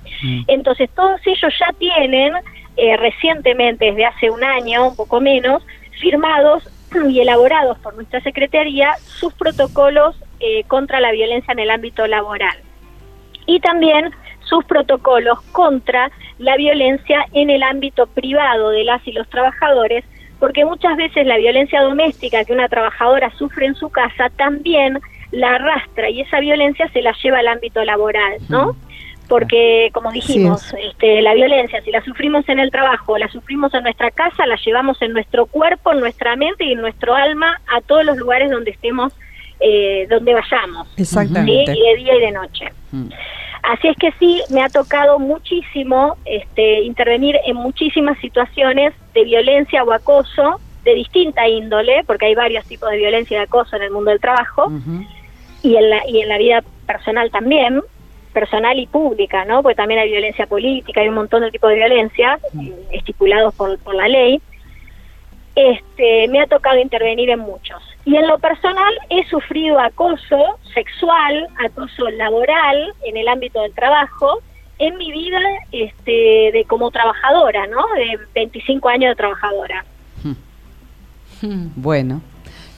[0.48, 2.34] Entonces, todos ellos ya tienen
[2.78, 5.64] eh, recientemente, desde hace un año, un poco menos,
[6.00, 6.68] firmados
[7.10, 12.58] y elaborados por nuestra Secretaría sus protocolos eh, contra la violencia en el ámbito laboral.
[13.46, 19.30] Y también sus protocolos contra la violencia en el ámbito privado de las y los
[19.30, 20.04] trabajadores,
[20.40, 25.00] porque muchas veces la violencia doméstica que una trabajadora sufre en su casa también
[25.32, 28.76] la arrastra y esa violencia se la lleva al ámbito laboral, ¿no?
[29.30, 33.84] Porque como dijimos, este, la violencia, si la sufrimos en el trabajo, la sufrimos en
[33.84, 37.80] nuestra casa, la llevamos en nuestro cuerpo, en nuestra mente y en nuestro alma a
[37.82, 39.14] todos los lugares donde estemos,
[39.60, 40.88] eh, donde vayamos.
[40.98, 41.72] Exactamente.
[41.74, 42.66] Y de día y de noche.
[42.92, 43.10] Mm.
[43.62, 49.84] Así es que sí, me ha tocado muchísimo este, intervenir en muchísimas situaciones de violencia
[49.84, 53.84] o acoso de distinta índole, porque hay varios tipos de violencia y de acoso en
[53.84, 54.72] el mundo del trabajo
[55.62, 57.82] y en la y en la vida personal también,
[58.34, 59.62] personal y pública, ¿no?
[59.62, 63.78] Porque también hay violencia política, hay un montón de tipos de violencia eh, estipulados por,
[63.80, 64.42] por la ley.
[65.56, 67.82] Este, me ha tocado intervenir en muchos.
[68.06, 74.42] Y en lo personal he sufrido acoso sexual, acoso laboral en el ámbito del trabajo
[74.80, 75.40] en mi vida
[75.72, 77.86] este, de como trabajadora, ¿no?
[77.96, 79.86] De 25 años de trabajadora.
[81.42, 82.22] Bueno,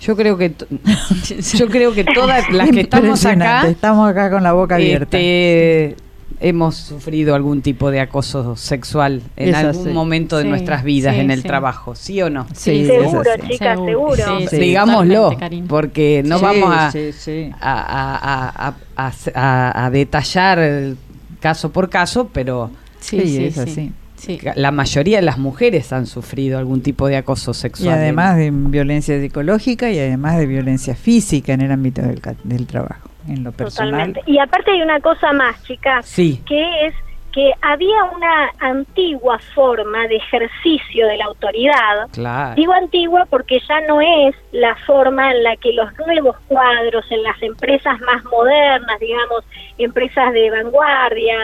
[0.02, 0.52] yo creo que
[1.58, 5.18] yo creo que todas las que estamos acá Estamos acá con la boca abierta.
[5.18, 5.96] este,
[6.40, 9.94] hemos sufrido algún tipo de acoso sexual en Es algún así.
[9.94, 11.48] momento de Sí, nuestras vidas sí, en el sí.
[11.48, 12.48] trabajo, ¿sí o no?
[12.54, 14.40] Sí, seguro, chicas, seguro.
[14.40, 15.38] Sí, sí, Digámoslo,
[15.68, 17.52] porque no Sí, vamos a, sí, sí.
[17.62, 18.74] a, a- a-
[19.08, 20.96] a- a- a detallar
[21.40, 23.92] caso por caso, pero Sí, es así.
[24.22, 24.40] Sí.
[24.56, 27.96] la mayoría de las mujeres han sufrido algún tipo de acoso Y sexual.
[27.98, 32.68] además de violencia psicológica y además de violencia física en el ámbito del, ca- del
[32.68, 33.92] trabajo, en lo personal.
[33.92, 34.22] Totalmente.
[34.32, 36.42] Y aparte hay una cosa más, chicas, Sí.
[36.46, 36.94] que es
[37.34, 42.10] que había una antigua forma de ejercicio de la autoridad.
[42.12, 42.56] Claro.
[42.56, 47.24] Digo antigua porque ya no es la forma en la que los nuevos cuadros en
[47.24, 49.46] las empresas más modernas, digamos,
[49.78, 51.38] empresas de vanguardia,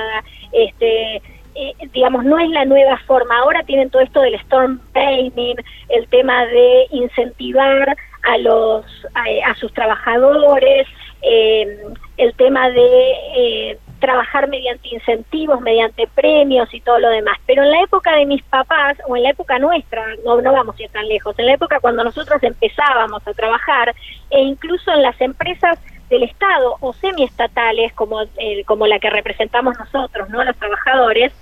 [0.51, 1.21] este,
[1.57, 3.39] eh, digamos, no es la nueva forma.
[3.39, 5.55] Ahora tienen todo esto del storm training,
[5.89, 10.87] el tema de incentivar a los a, a sus trabajadores,
[11.21, 11.83] eh,
[12.17, 17.37] el tema de eh, trabajar mediante incentivos, mediante premios y todo lo demás.
[17.45, 20.79] Pero en la época de mis papás, o en la época nuestra, no, no vamos
[20.79, 23.95] a ir tan lejos, en la época cuando nosotros empezábamos a trabajar,
[24.29, 29.77] e incluso en las empresas del Estado o semiestatales, como, eh, como la que representamos
[29.77, 31.33] nosotros, no los trabajadores,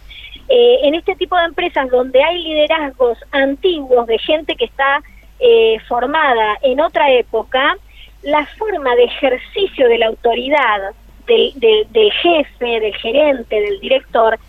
[0.50, 5.02] eh, en este tipo de empresas donde hay liderazgos antiguos de gente que está
[5.40, 7.78] eh, formada en otra época,
[8.24, 10.94] la forma de ejercicio de la autoridad
[11.28, 14.40] del, del, del jefe, del gerente, del director,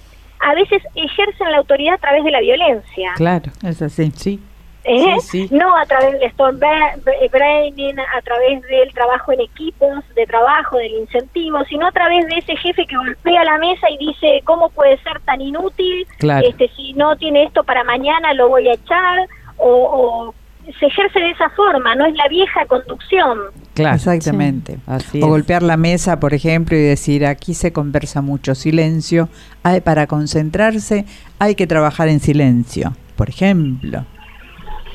[0.41, 3.13] a veces ejercen la autoridad a través de la violencia.
[3.17, 3.51] Claro.
[3.65, 4.11] Es así.
[4.15, 4.41] Sí.
[4.87, 5.17] ¿Eh?
[5.21, 5.55] Sí, sí.
[5.55, 10.27] No a través del storm bra- bra- braining, a través del trabajo en equipos de
[10.27, 14.41] trabajo, del incentivo, sino a través de ese jefe que golpea la mesa y dice
[14.45, 16.47] cómo puede ser tan inútil, Claro.
[16.49, 19.19] este si no tiene esto para mañana lo voy a echar,
[19.59, 20.35] o, o
[20.81, 23.39] se ejerce de esa forma, no es la vieja conducción.
[23.75, 23.95] Claro.
[23.95, 24.79] Exactamente.
[24.87, 25.31] Así o es.
[25.31, 29.29] golpear la mesa, por ejemplo, y decir, aquí se conversa mucho, silencio.
[29.63, 31.05] Hay, para concentrarse
[31.39, 34.05] hay que trabajar en silencio, por ejemplo.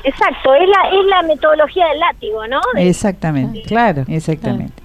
[0.04, 2.60] Exacto, es la, es la metodología del látigo, ¿no?
[2.76, 3.62] De- Exactamente.
[3.64, 4.04] Claro.
[4.08, 4.82] Exactamente.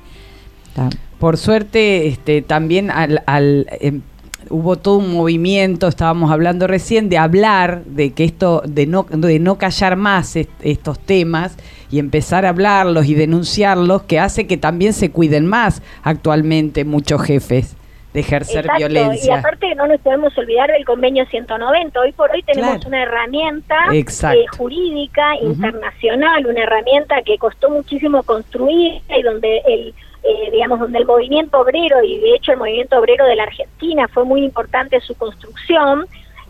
[1.19, 4.03] Por suerte, este, también al, al, em,
[4.51, 9.39] hubo todo un movimiento, estábamos hablando recién, de hablar de que esto, de no, de
[9.39, 11.57] no callar más est- estos temas
[11.91, 17.23] y empezar a hablarlos y denunciarlos, que hace que también se cuiden más actualmente muchos
[17.23, 17.75] jefes
[18.17, 19.39] de ejercer Exacto, Y violencia.
[19.41, 22.01] aparte no nos podemos olvidar del convenio 190.
[22.01, 22.89] Hoy por hoy tenemos Claro.
[22.89, 30.51] una herramienta eh, jurídica internacional, una herramienta que costó muchísimo construir y donde el eh,
[30.51, 34.25] digamos donde el movimiento obrero y de hecho el movimiento obrero de la Argentina fue
[34.25, 36.07] muy importante su construcción.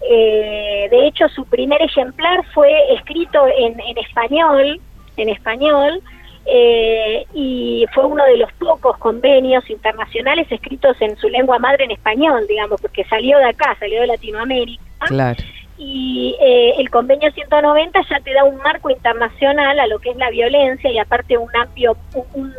[0.09, 4.81] Eh, de hecho su primer ejemplar fue escrito en, en español,
[5.17, 6.01] en español.
[6.47, 11.91] Eh, y fue uno de los pocos convenios internacionales escritos en su lengua madre en
[11.91, 14.83] español, digamos, porque salió de acá, salió de Latinoamérica.
[15.01, 15.43] Claro.
[15.79, 20.17] Y eh, el convenio 190 ya te da un marco internacional a lo que es
[20.17, 21.97] la violencia y aparte un amplio
[22.35, 22.53] un,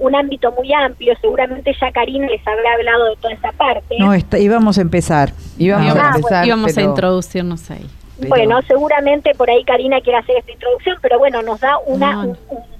[0.00, 1.14] un ámbito muy amplio.
[1.20, 3.96] Seguramente ya Karina les habrá hablado de toda esa parte.
[3.98, 5.32] No, está, íbamos a empezar.
[5.58, 7.86] Íbamos Ah, a empezar, Íbamos a introducirnos ahí.
[8.18, 12.12] pero- Bueno, seguramente por ahí Karina quiere hacer esta introducción, pero bueno, nos da una,
[12.14, 12.30] No, no.
[12.48, 12.58] Un,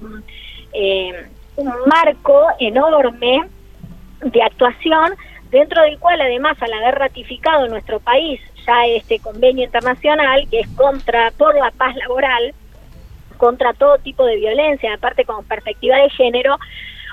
[0.81, 1.27] eh,
[1.57, 3.47] un marco enorme
[4.21, 5.13] de actuación
[5.51, 10.67] dentro del cual además al haber ratificado nuestro país ya este convenio internacional que es
[10.69, 12.53] contra por la paz laboral
[13.37, 16.57] contra todo tipo de violencia aparte con perspectiva de género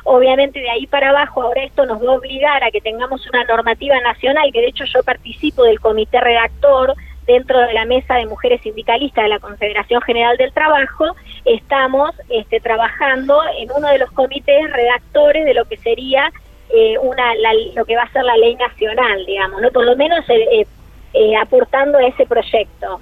[0.05, 3.45] obviamente de ahí para abajo ahora esto nos va a obligar a que tengamos una
[3.45, 6.95] normativa nacional que de hecho yo participo del comité redactor
[7.29, 11.15] dentro de la mesa de mujeres sindicalistas de la Confederación General del Trabajo
[11.45, 16.33] estamos este, trabajando en uno de los comités redactores de lo que sería
[16.75, 17.35] eh, una
[17.75, 19.71] lo que va a ser la ley nacional, digamos, ¿no?
[19.71, 20.67] Por lo menos eh,
[21.13, 23.01] eh, aportando a ese proyecto.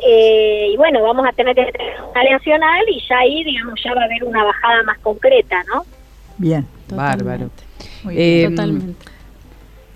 [0.00, 3.94] y bueno, vamos a tener que tener una ley nacional y ya ahí, digamos, ya
[3.94, 5.84] va a haber una bajada más concreta, ¿no?
[6.38, 7.50] Bien, bárbaro.
[8.02, 9.15] Totalmente.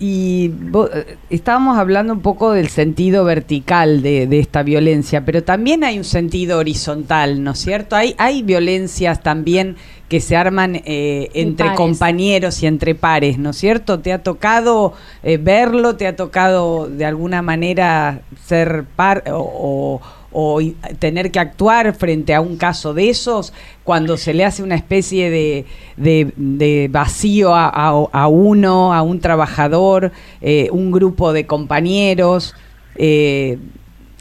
[0.03, 0.51] Y
[0.95, 6.03] eh, estábamos hablando un poco del sentido vertical de, esta violencia, pero también hay un
[6.03, 7.95] sentido horizontal, ¿no es cierto?
[7.95, 9.75] Hay, hay violencias también
[10.09, 13.99] que se arman eh, entre compañeros y entre pares, ¿no es cierto?
[13.99, 15.95] ¿Te ha tocado eh, verlo?
[15.97, 20.01] ¿Te ha tocado de alguna manera ser par o o
[20.99, 23.53] tener que actuar frente a un caso de esos
[23.83, 25.65] cuando se le hace una especie de,
[25.97, 30.11] de, vacío a, uno, a un trabajador,
[30.41, 32.55] eh, un grupo de compañeros,
[32.95, 33.57] eh,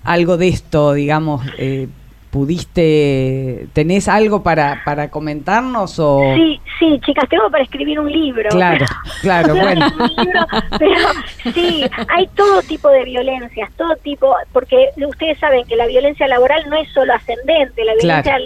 [0.02, 1.88] algo de esto, digamos, eh,
[2.31, 6.33] ¿Pudiste, tenés algo para, para comentarnos o...?
[6.37, 8.49] Sí, sí, chicas, tengo para escribir un libro.
[8.51, 8.87] Claro,
[9.20, 9.87] claro, bueno.
[10.78, 16.28] pero sí, hay todo tipo de violencias, todo tipo, porque ustedes saben que la violencia
[16.28, 18.39] laboral no es solo ascendente, la violencia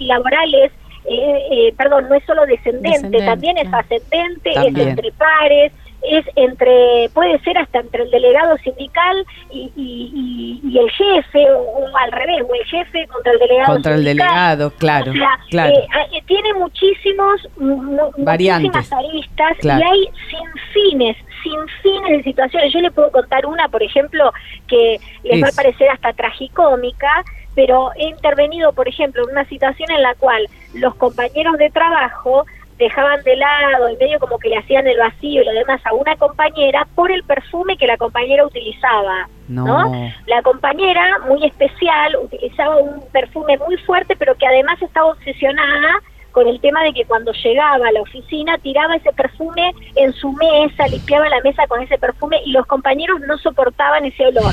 [0.00, 0.72] laboral es,
[1.06, 5.72] eh, eh, perdón, no es solo descendente, también es ascendente, es entre pares,
[6.02, 12.12] es entre, puede ser hasta entre el delegado sindical y, y, el jefe, o, al
[12.12, 15.12] revés, o el jefe contra el delegado Contra el delegado, claro.
[15.50, 15.72] claro.
[15.72, 22.72] Eh, eh, tiene muchísimos, muchísimas aristas y hay sin fines, sin fines de situaciones.
[22.72, 24.32] Yo le puedo contar una, por ejemplo,
[24.66, 27.24] que les va a parecer hasta tragicómica,
[27.54, 32.46] pero he intervenido, por ejemplo, en una situación en la cual los compañeros de trabajo
[32.82, 35.94] dejaban de lado, en medio como que le hacían el vacío y lo demás a
[35.94, 39.28] una compañera por el perfume que la compañera utilizaba.
[39.48, 39.92] No.
[40.26, 46.00] La compañera, muy especial, utilizaba un perfume muy fuerte, pero que además estaba obsesionada
[46.32, 50.32] con el tema de que cuando llegaba a la oficina tiraba ese perfume en su
[50.32, 54.52] mesa, limpiaba la mesa con ese perfume y los compañeros no soportaban ese olor.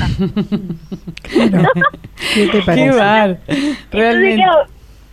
[2.34, 3.38] ¿Qué te parece?
[3.90, 4.44] Realmente.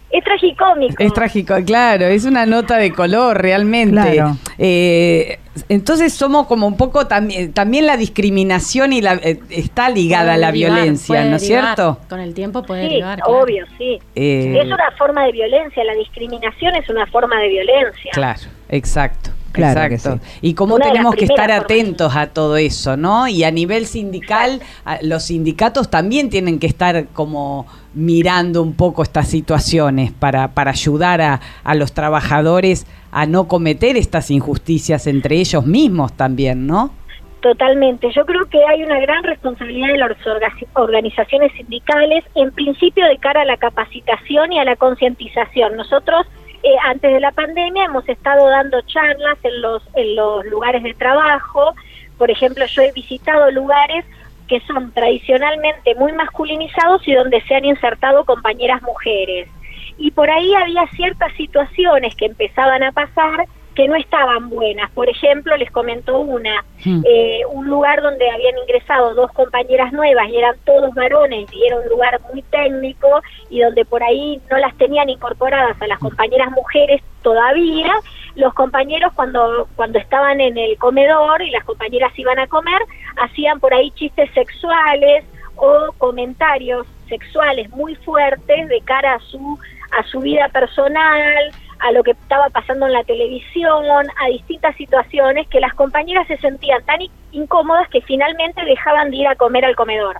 [0.10, 1.04] Es tragicómico.
[1.04, 4.24] Es trágico, claro, es una nota de color realmente.
[4.58, 5.40] Eh,
[5.70, 10.38] entonces somos como un poco también, también la discriminación y la eh, está ligada a
[10.38, 12.00] la violencia, ¿no es cierto?
[12.08, 13.20] Con el tiempo puede sí, derivar.
[13.26, 14.00] Obvio, sí.
[14.16, 18.12] Eh, es una forma de violencia, la discriminación es una forma de violencia.
[18.14, 19.32] Claro, exacto.
[19.58, 20.20] Exacto.
[20.42, 23.28] Y cómo tenemos que estar atentos a todo eso, ¿no?
[23.28, 24.62] Y a nivel sindical,
[25.02, 31.22] los sindicatos también tienen que estar como mirando un poco estas situaciones para, para ayudar
[31.22, 36.92] a, a los trabajadores a no cometer estas injusticias entre ellos mismos también, ¿no?
[37.42, 38.12] Totalmente.
[38.12, 40.12] Yo creo que hay una gran responsabilidad de las
[40.74, 45.78] organizaciones sindicales, en principio de cara a la capacitación y a la concientización.
[45.78, 46.26] Nosotros,
[46.64, 50.94] eh, antes de la pandemia, hemos estado dando charlas en los, en los lugares de
[50.94, 51.74] trabajo.
[52.18, 54.06] Por ejemplo, yo he visitado lugares
[54.48, 59.50] que son tradicionalmente muy masculinizados y donde se han insertado compañeras mujeres.
[59.98, 63.46] Y por ahí había ciertas situaciones que empezaban a pasar
[63.78, 64.90] que no estaban buenas.
[64.90, 67.04] Por ejemplo, les comento una, hmm.
[67.06, 71.80] eh, un lugar donde habían ingresado dos compañeras nuevas y eran todos varones y era
[71.80, 73.22] un lugar muy técnico
[73.52, 77.94] y donde por ahí no las tenían incorporadas a las compañeras mujeres todavía.
[78.36, 82.82] Los compañeros cuando, cuando estaban en el comedor y las compañeras iban a comer,
[83.22, 85.24] hacían por ahí chistes sexuales
[85.56, 89.60] o comentarios sexuales muy fuertes de cara a su,
[89.92, 93.86] a su vida personal, a lo que estaba pasando en la televisión,
[94.22, 97.00] a distintas situaciones que las compañeras se sentían tan
[97.32, 100.18] incómodas que finalmente dejaban de ir a comer al comedor.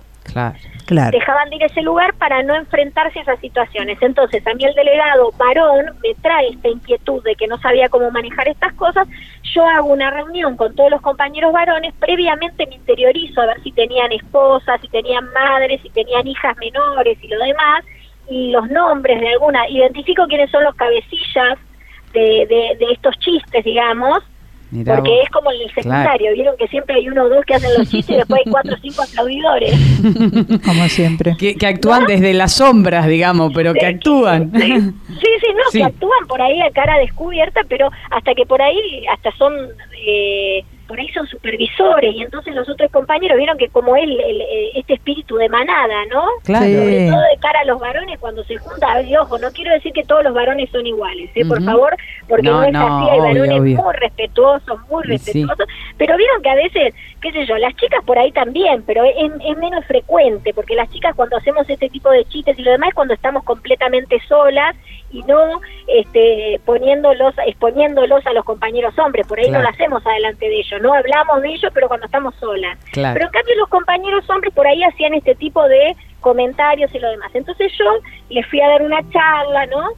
[0.86, 1.10] Claro.
[1.10, 3.98] Dejaban de ir a ese lugar para no enfrentarse a esas situaciones.
[4.00, 8.10] Entonces, a mí el delegado varón me trae esta inquietud de que no sabía cómo
[8.10, 9.06] manejar estas cosas.
[9.54, 13.72] Yo hago una reunión con todos los compañeros varones, previamente me interiorizo a ver si
[13.72, 17.84] tenían esposas, si tenían madres, si tenían hijas menores y lo demás
[18.30, 21.58] y los nombres de alguna, identifico quiénes son los cabecillas
[22.12, 24.22] de, de, estos chistes, digamos,
[24.70, 27.88] porque es como el secundario, vieron que siempre hay uno o dos que hacen los
[27.88, 29.74] chistes y después hay cuatro o cinco aplaudidores.
[30.64, 31.36] como siempre.
[31.38, 34.52] Que, actúan desde las sombras, digamos, pero que actúan.
[34.52, 39.06] Sí, sí, no, que actúan por ahí a cara descubierta, pero hasta que por ahí
[39.10, 39.54] hasta son...
[40.06, 44.40] Eh, por ahí son supervisores y entonces los otros compañeros vieron que como él, el,
[44.40, 46.24] eh, este espíritu de manada, ¿no?
[46.44, 46.64] Claro.
[46.66, 49.92] Sobre todo de cara a los varones cuando se junta, y ojo, no quiero decir
[49.92, 51.44] que todos los varones son iguales, ¿eh?
[51.46, 51.94] por favor,
[52.26, 53.82] porque No, no, es no, así, hay obvio, varones obvio.
[53.82, 55.08] muy respetuosos, muy sí.
[55.10, 55.66] respetuosos,
[55.98, 59.14] pero vieron que a veces, qué sé yo, las chicas por ahí también, pero es,
[59.46, 62.88] es menos frecuente, porque las chicas cuando hacemos este tipo de chistes y lo demás
[62.88, 64.74] es cuando estamos completamente solas
[65.10, 69.64] y no este, poniéndolos, exponiéndolos a los compañeros hombres, por ahí Claro.
[69.64, 72.78] no lo hacemos adelante de ellos, no hablamos de ellos, pero cuando estamos solas.
[72.92, 73.14] Claro.
[73.14, 77.10] Pero en cambio los compañeros hombres por ahí hacían este tipo de comentarios y lo
[77.10, 77.30] demás.
[77.34, 77.84] Entonces yo
[78.28, 79.88] les fui a dar una charla, ¿no?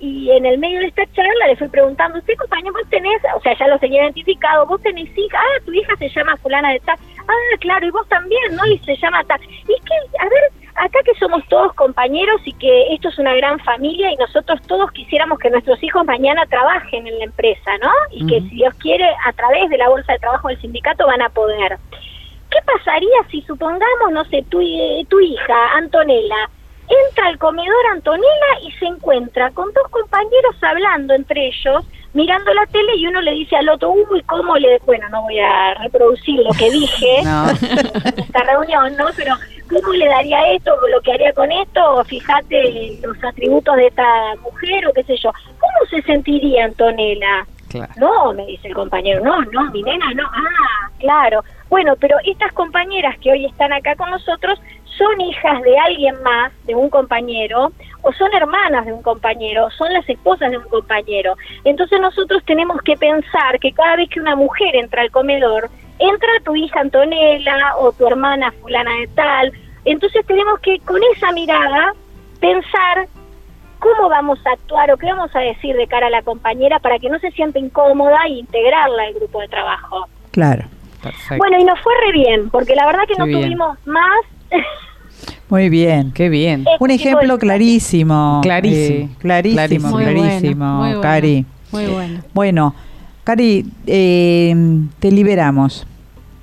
[0.00, 3.40] Y en el medio de esta charla le fui preguntando, usted compañero, vos tenés, o
[3.40, 6.78] sea, ya los tenía identificado, vos tenés hija, ah, tu hija se llama fulana de
[6.80, 6.96] tal,
[7.26, 8.64] ah, claro, y vos también, ¿no?
[8.66, 9.40] Y se llama tal.
[9.42, 13.34] Y es que, a ver, acá que somos todos compañeros y que esto es una
[13.34, 17.90] gran familia y nosotros todos quisiéramos que nuestros hijos mañana trabajen en la empresa, ¿no?
[18.10, 21.22] Y que si Dios quiere, a través de la bolsa de trabajo del sindicato van
[21.22, 21.78] a poder.
[22.50, 26.48] ¿Qué pasaría si supongamos, no sé, tu, eh, tu hija, Antonella,
[26.88, 31.84] entra al comedor Antonella y se encuentra con dos compañeros hablando entre ellos,
[32.14, 34.78] mirando la tele y uno le dice al otro, uy, ¿cómo le...?
[34.86, 37.50] Bueno, no voy a reproducir lo que dije No.
[37.50, 39.06] en esta reunión, ¿no?
[39.16, 39.34] Pero
[39.68, 42.04] ¿cómo le daría esto, lo que haría con esto?
[42.04, 45.32] Fíjate los atributos de esta mujer o qué sé yo.
[45.58, 47.46] ¿Cómo se sentiría Antonella?
[47.68, 47.92] Claro.
[47.98, 50.24] No, me dice el compañero, no, no, mi nena no.
[50.32, 51.44] Ah, claro.
[51.68, 54.58] Bueno, pero estas compañeras que hoy están acá con nosotros
[54.98, 57.72] son hijas de alguien más, de un compañero,
[58.02, 61.34] o son hermanas de un compañero, son las esposas de un compañero.
[61.64, 66.28] Entonces nosotros tenemos que pensar que cada vez que una mujer entra al comedor, entra
[66.44, 69.52] tu hija Antonella o tu hermana fulana de tal.
[69.84, 71.94] Entonces tenemos que con esa mirada
[72.40, 73.06] pensar
[73.78, 76.98] cómo vamos a actuar o qué vamos a decir de cara a la compañera para
[76.98, 80.06] que no se sienta incómoda e integrarla al grupo de trabajo.
[80.32, 80.64] Claro.
[81.02, 81.36] Perfecto.
[81.38, 83.42] Bueno, y nos fue re bien, porque la verdad que Qué no bien.
[83.42, 84.20] tuvimos más.
[85.50, 86.12] Muy bien.
[86.12, 86.60] Qué bien.
[86.60, 88.40] Este Un de ejemplo clarísimo.
[88.42, 89.06] Clarísimo.
[89.06, 89.88] eh, clarísimo, Clarísimo.
[89.90, 91.00] Muy clarísimo, bueno.
[91.00, 91.46] Cari.
[91.72, 92.20] Muy bueno.
[92.34, 92.74] Bueno,
[93.24, 94.54] Cari, eh,
[94.98, 95.86] te liberamos.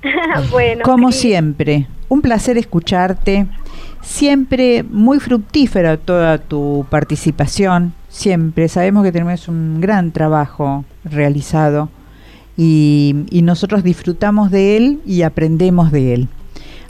[0.50, 3.46] bueno, Como siempre, un placer escucharte.
[4.02, 7.92] Siempre muy fructífera toda tu participación.
[8.08, 11.88] Siempre sabemos que tenemos un gran trabajo realizado
[12.56, 16.28] y, y nosotros disfrutamos de él y aprendemos de él.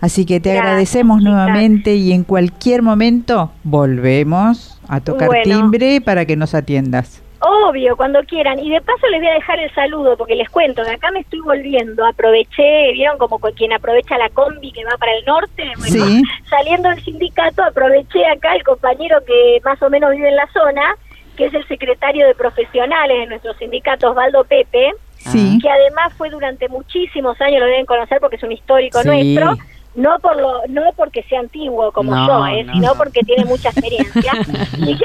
[0.00, 5.42] Así que te Gracias, agradecemos nuevamente y en cualquier momento volvemos a tocar Bueno.
[5.44, 7.22] timbre para que nos atiendas.
[7.40, 8.58] Obvio, cuando quieran.
[8.58, 11.20] Y de paso les voy a dejar el saludo, porque les cuento, de acá me
[11.20, 12.04] estoy volviendo.
[12.06, 15.64] Aproveché, vieron como quien aprovecha la combi que va para el norte.
[15.78, 16.22] Bueno, Sí.
[16.50, 20.96] saliendo del sindicato, aproveché acá el compañero que más o menos vive en la zona,
[21.36, 25.58] que es el secretario de profesionales de nuestro sindicato, Osvaldo Pepe, Sí.
[25.60, 29.08] que además fue durante muchísimos años, lo deben conocer porque es un histórico Sí.
[29.08, 29.56] nuestro,
[29.96, 32.64] no por lo, no porque sea antiguo como No, yo, ¿eh?
[32.64, 32.94] no, sino no.
[32.94, 34.32] porque tiene mucha experiencia
[34.78, 35.04] y, que,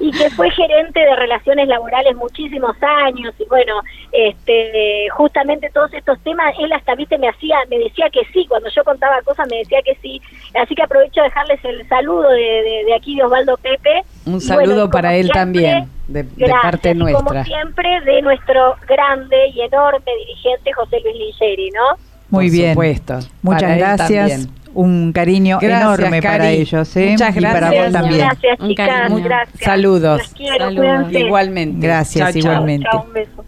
[0.00, 3.80] y que fue gerente de relaciones laborales muchísimos años y bueno,
[4.12, 8.68] este, justamente todos estos temas, él hasta viste me hacía, me decía que sí, cuando
[8.68, 10.20] yo contaba cosas me decía que sí,
[10.60, 14.02] así que aprovecho de dejarles el saludo de, de, de aquí de Osvaldo Pepe.
[14.26, 16.24] Un saludo bueno, para él siempre, también, de,
[16.62, 17.24] parte nuestra.
[17.24, 22.09] Como siempre, de nuestro grande y enorme dirigente José Luis Ligeri, ¿no?
[22.30, 22.70] Muy Por bien.
[22.72, 23.18] supuesto.
[23.42, 24.48] Muchas Para gracias.
[24.72, 26.56] Un cariño Gracias, enorme para Cari.
[26.58, 27.10] ellos, ¿eh?
[27.10, 27.84] Muchas Y para gracias.
[27.84, 28.18] vos también.
[28.20, 28.88] Gracias, Un chicas.
[28.88, 29.24] cariño.
[29.24, 29.60] Gracias.
[29.64, 30.22] Saludos.
[30.36, 31.12] Quiero, Saludos.
[31.12, 31.86] Igualmente.
[31.86, 32.52] Gracias, Chao, chao.
[32.52, 32.86] igualmente.
[32.90, 33.44] Chao, un beso.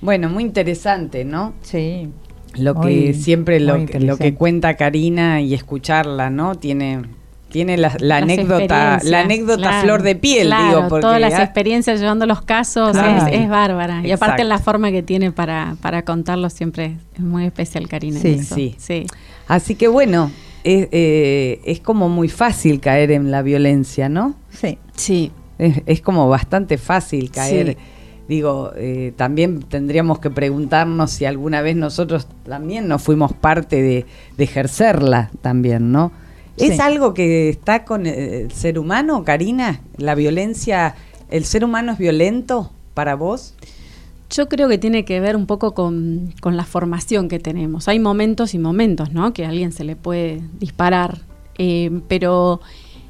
[0.00, 1.54] Bueno, muy interesante, ¿no?
[1.60, 2.08] Sí.
[2.56, 6.56] Lo Muy- que siempre lo, que- lo que cuenta Karina y escucharla, ¿no?
[6.56, 7.02] Tiene
[7.48, 11.42] tiene la, anécdota la anécdota claro, flor de piel, claro, digo, porque todas las ah,
[11.42, 13.26] experiencias llevando los casos Claro.
[13.26, 14.06] es, es bárbara.
[14.06, 18.20] Y aparte la forma que tiene para, para contarlo siempre es muy especial, Karina.
[18.20, 18.74] Sí, sí.
[18.78, 19.06] sí.
[19.46, 20.30] así que bueno,
[20.64, 24.34] es, eh, es como muy fácil caer en la violencia, ¿no?
[24.50, 24.78] Sí.
[24.94, 25.32] Sí.
[25.58, 27.70] Es, es como bastante fácil caer.
[27.70, 27.76] Sí.
[28.28, 34.04] Digo, eh, también tendríamos que preguntarnos si alguna vez nosotros también no fuimos parte de,
[34.36, 36.12] de ejercerla también, ¿no?
[36.58, 36.80] ¿Es Sí.
[36.80, 39.80] algo que está con el ser humano, Karina?
[39.96, 40.94] ¿La violencia,
[41.30, 43.54] el ser humano es violento para vos?
[44.30, 47.88] Yo creo que tiene que ver un poco con, con la formación que tenemos.
[47.88, 49.32] Hay momentos y momentos, ¿no?
[49.32, 51.20] Que a alguien se le puede disparar.
[51.56, 52.60] Eh, pero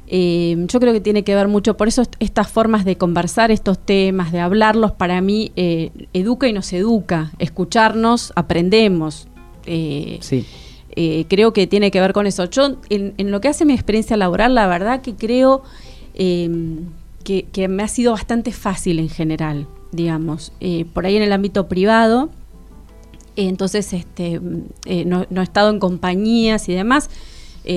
[0.07, 3.51] eh, yo creo que tiene que ver mucho, por eso est- estas formas de conversar
[3.51, 7.31] estos temas, de hablarlos, para mí eh, educa y nos educa.
[7.37, 9.27] Escucharnos, aprendemos.
[9.65, 10.45] Eh, Sí.
[11.01, 12.43] Eh, creo que tiene que ver con eso.
[12.43, 15.63] Yo, en, lo que hace mi experiencia laboral, la verdad que creo
[16.13, 16.49] eh,
[17.23, 20.51] que, me ha sido bastante fácil en general, digamos.
[20.59, 22.29] Eh, por ahí en el ámbito privado,
[23.37, 27.09] entonces este, no, he estado en compañías y demás,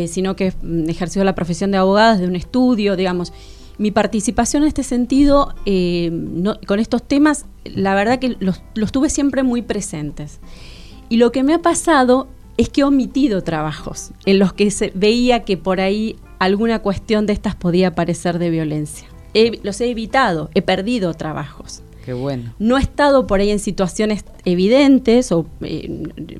[0.09, 3.33] sino que he ejercido la profesión de abogada de un estudio, digamos.
[3.79, 5.55] Mi participación en este sentido,
[6.67, 10.41] con estos temas, la verdad que los tuve siempre muy presentes.
[11.09, 14.93] Y lo que me ha pasado es que he omitido trabajos en los que se
[14.95, 19.09] veía que por ahí alguna cuestión de estas podía parecer de violencia.
[19.63, 21.83] los he evitado, he perdido trabajos.
[22.05, 22.53] Qué bueno.
[22.59, 25.89] No he estado por ahí en situaciones evidentes o, eh,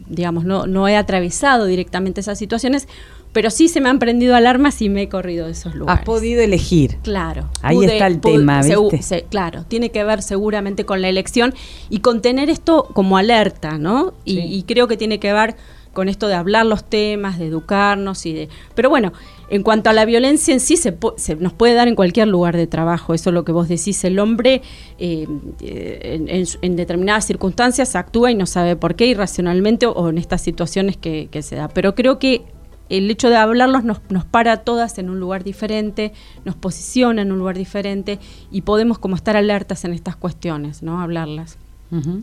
[0.09, 2.89] digamos, no, no he atravesado directamente esas situaciones,
[3.33, 6.01] pero sí se me han prendido alarmas y me he corrido de esos lugares.
[6.01, 6.99] Has podido elegir.
[7.05, 7.49] Claro.
[7.63, 9.25] Ahí está el tema, ¿viste?
[9.31, 11.55] claro, tiene que ver seguramente con la elección
[11.89, 14.15] y con tener esto como alerta, ¿no?
[14.25, 15.55] y creo que tiene que ver
[15.93, 18.49] con esto de hablar los temas, de educarnos y de...
[18.75, 19.13] Pero bueno,
[19.49, 20.97] en cuanto a la violencia en sí, se,
[21.39, 24.19] nos puede dar en cualquier lugar de trabajo, eso es lo que vos decís, el
[24.19, 24.63] hombre
[24.99, 25.27] eh,
[25.61, 31.29] en, determinadas circunstancias actúa y no sabe por qué irracionalmente o, en estas situaciones que,
[31.43, 31.69] se da.
[31.69, 32.43] Pero creo que
[32.89, 36.13] el hecho de hablarlos nos, nos para todas en un lugar diferente,
[36.45, 38.19] nos posiciona en un lugar diferente
[38.51, 41.01] y podemos como estar alertas en estas cuestiones, ¿no?
[41.01, 41.59] Hablarlas.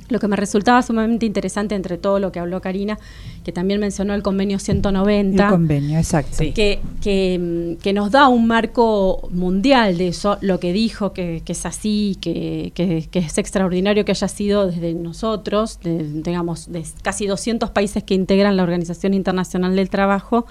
[0.09, 2.97] Lo que me resultaba sumamente interesante entre todo lo que habló Karina,
[3.43, 5.43] que también mencionó el convenio 190.
[5.43, 6.37] El convenio, exacto.
[6.39, 12.17] Que, que, nos da un marco mundial de eso, lo que dijo, que, es así,
[12.19, 12.73] que,
[13.13, 18.63] es extraordinario que haya sido desde nosotros, digamos, de casi 200 países que integran la
[18.63, 20.47] Organización Internacional del Trabajo,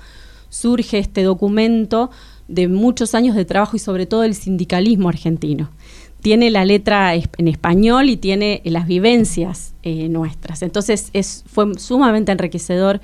[0.49, 2.11] surge este documento
[2.47, 5.71] de muchos años de trabajo y sobre todo el sindicalismo argentino
[6.21, 10.63] tiene la letra en español y tiene las vivencias eh, nuestras.
[10.63, 13.01] Entonces es, fue sumamente enriquecedor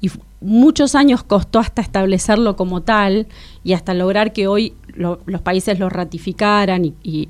[0.00, 0.10] y
[0.40, 3.26] muchos años costó hasta establecerlo como tal
[3.64, 7.28] y hasta lograr que hoy los países lo ratificaran y,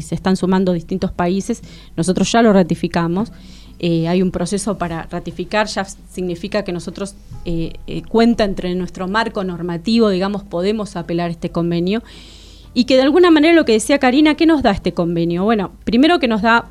[0.00, 1.62] se están sumando distintos países.
[1.96, 3.32] Nosotros ya lo ratificamos.
[3.80, 7.14] Eh, hay un proceso para ratificar, ya significa que nosotros
[7.44, 7.72] eh,
[8.08, 12.02] cuenta entre nuestro marco normativo, digamos, podemos apelar este convenio
[12.74, 15.44] y que de alguna manera lo que decía Karina, ¿qué nos da este convenio?
[15.44, 16.68] Bueno, primero que nos da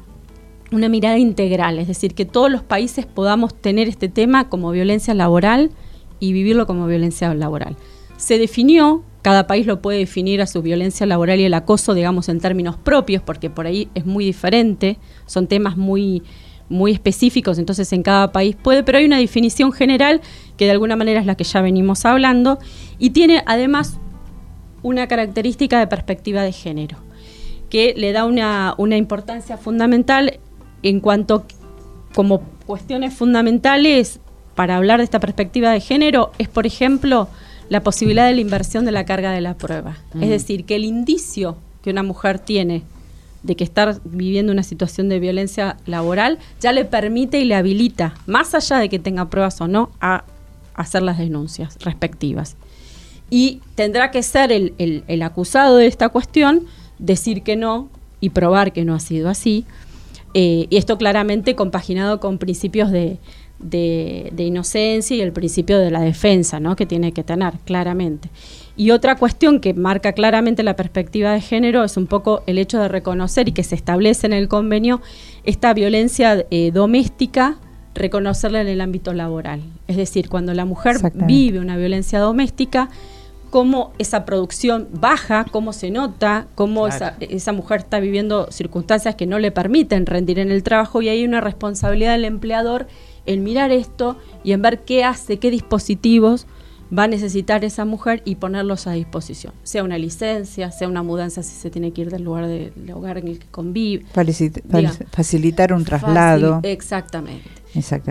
[0.71, 5.13] una mirada integral, es decir, que todos los países podamos tener este tema como violencia
[5.13, 5.71] laboral
[6.19, 7.75] y vivirlo como violencia laboral.
[8.17, 12.29] Se definió, cada país lo puede definir a su violencia laboral y el acoso, digamos,
[12.29, 16.23] en términos propios, porque por ahí es muy diferente, son temas muy,
[16.69, 20.21] muy específicos, entonces en cada país puede, pero hay una definición general
[20.55, 22.59] que de alguna manera es la que ya venimos hablando
[22.99, 23.99] y tiene además
[24.83, 26.97] una característica de perspectiva de género,
[27.69, 30.39] que le da una, importancia fundamental
[30.83, 31.45] en cuanto
[32.15, 34.19] como cuestiones fundamentales
[34.55, 37.27] para hablar de esta perspectiva de género es, por ejemplo,
[37.69, 39.97] la posibilidad de la inversión de la carga de la prueba.
[40.15, 40.29] Es mm.
[40.29, 42.83] decir, que el indicio que una mujer tiene
[43.43, 48.15] de que está viviendo una situación de violencia laboral ya le permite y le habilita,
[48.25, 50.25] más allá de que tenga pruebas o no, a
[50.73, 52.57] hacer las denuncias respectivas
[53.29, 56.65] y tendrá que ser el, acusado de esta cuestión
[56.97, 59.65] decir que no y probar que no ha sido así.
[60.33, 63.17] Eh, y esto claramente compaginado con principios de,
[64.37, 66.75] inocencia y el principio de la defensa, ¿no?
[66.75, 68.29] que tiene que tener, claramente.
[68.75, 72.79] Y otra cuestión que marca claramente la perspectiva de género es un poco el hecho
[72.79, 75.01] de reconocer y que se establece en el convenio
[75.43, 77.57] esta violencia eh, doméstica,
[77.93, 79.61] reconocerla en el ámbito laboral.
[79.87, 82.89] Es decir, cuando la mujer vive una violencia doméstica,
[83.49, 89.39] cómo esa producción baja, cómo se nota, cómo esa, mujer está viviendo circunstancias que no
[89.39, 92.87] le permiten rendir en el trabajo y hay una responsabilidad del empleador
[93.25, 96.47] en mirar esto y en ver qué hace, qué dispositivos
[96.97, 101.43] va a necesitar esa mujer y ponerlos a disposición, sea una licencia, sea una mudanza
[101.43, 104.05] si se tiene que ir del lugar del hogar en el que convive.
[105.11, 106.61] facilitar un traslado.
[106.63, 107.58] exactamente.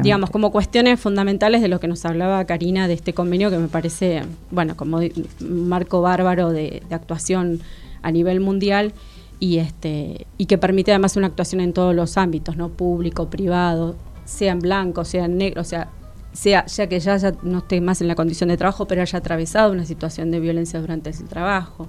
[0.02, 3.68] Digamos, como cuestiones fundamentales de lo que nos hablaba Karina de este convenio que me
[3.68, 7.60] parece, bueno, como un marco bárbaro de, actuación
[8.02, 8.92] a nivel mundial
[9.40, 12.68] y este y que permite además una actuación en todos los ámbitos, ¿no?
[12.68, 15.88] Público, privado, sea en blanco, sea en negro, o sea,
[16.32, 19.18] sea ya que ya, ya no esté más en la condición de trabajo, pero haya
[19.18, 21.88] atravesado una situación de violencia durante el trabajo,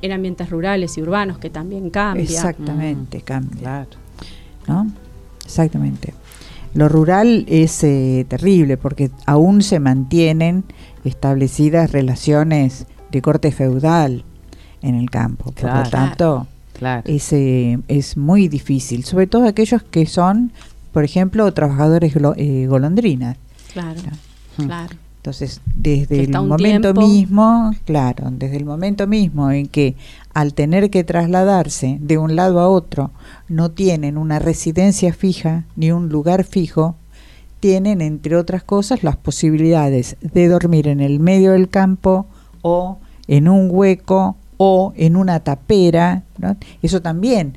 [0.00, 2.22] en ambientes rurales y urbanos que también cambia.
[2.22, 3.86] Exactamente, cambia.
[4.66, 4.90] ¿No?
[5.44, 6.14] Exactamente.
[6.74, 10.64] Lo rural es eh, terrible porque aún se mantienen
[11.04, 14.24] establecidas relaciones de corte feudal
[14.82, 15.52] en el campo.
[15.52, 16.48] Por lo tanto,
[17.04, 20.52] es, eh, es muy difícil, sobre todo aquellos que son,
[20.92, 23.36] por ejemplo, trabajadores eh, golondrinas.
[23.72, 24.00] Claro,
[24.56, 24.96] claro.
[25.24, 29.96] Entonces, desde el momento mismo, claro, desde el momento mismo en que
[30.34, 33.10] al tener que trasladarse de un lado a otro
[33.48, 36.96] no tienen una residencia fija ni un lugar fijo,
[37.58, 42.26] tienen, entre otras cosas, las posibilidades de dormir en el medio del campo
[42.60, 46.24] o en un hueco o en una tapera.
[46.82, 47.56] Eso también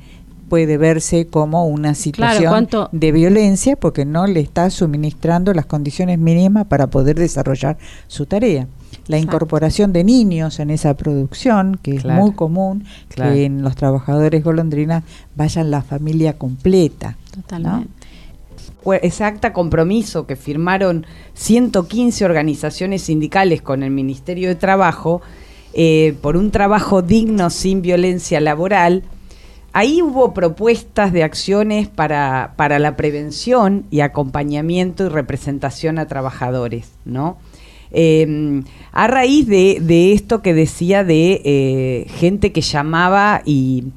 [0.49, 6.67] puede verse como una situación de violencia porque no le está suministrando las condiciones mínimas
[6.67, 7.77] para poder desarrollar
[8.07, 8.67] su tarea.
[9.07, 14.43] La incorporación de niños en esa producción, que es muy común, que en los trabajadores
[14.43, 15.03] golondrinas
[15.35, 17.15] vayan la familia completa.
[17.33, 17.89] Totalmente.
[19.01, 25.21] Ese acta compromiso que firmaron 115 organizaciones sindicales con el Ministerio de Trabajo
[25.73, 29.03] eh, por un trabajo digno sin violencia laboral,
[29.79, 36.93] Ahí hubo propuestas de acciones para, para la prevención y acompañamiento y representación a trabajadores,
[37.05, 37.37] ¿no?
[37.91, 43.89] Em, a raíz de, esto que decía de eh, gente que llamaba y,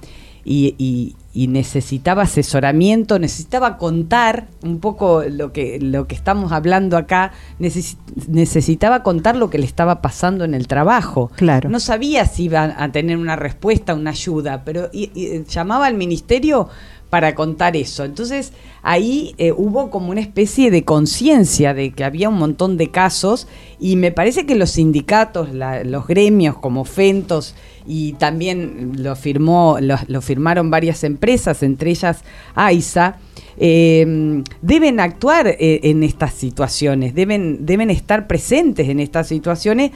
[0.44, 9.02] y necesitaba asesoramiento, necesitaba contar un poco lo que, lo que estamos hablando acá, necesitaba
[9.02, 11.30] contar lo que le estaba pasando en el trabajo.
[11.36, 11.70] Claro.
[11.70, 16.68] No sabía si iba a tener una respuesta, una ayuda, pero llamaba al ministerio
[17.10, 18.04] para contar eso.
[18.04, 18.52] Entonces
[18.82, 23.48] ahí eh, hubo como una especie de conciencia de que había un montón de casos
[23.78, 27.54] y me parece que los sindicatos, los gremios como Fentos
[27.86, 32.22] y también lo firmó, lo, firmaron varias empresas, entre ellas
[32.54, 33.18] AISA,
[33.58, 39.92] em, deben actuar eh, en estas situaciones, deben, deben estar presentes en estas situaciones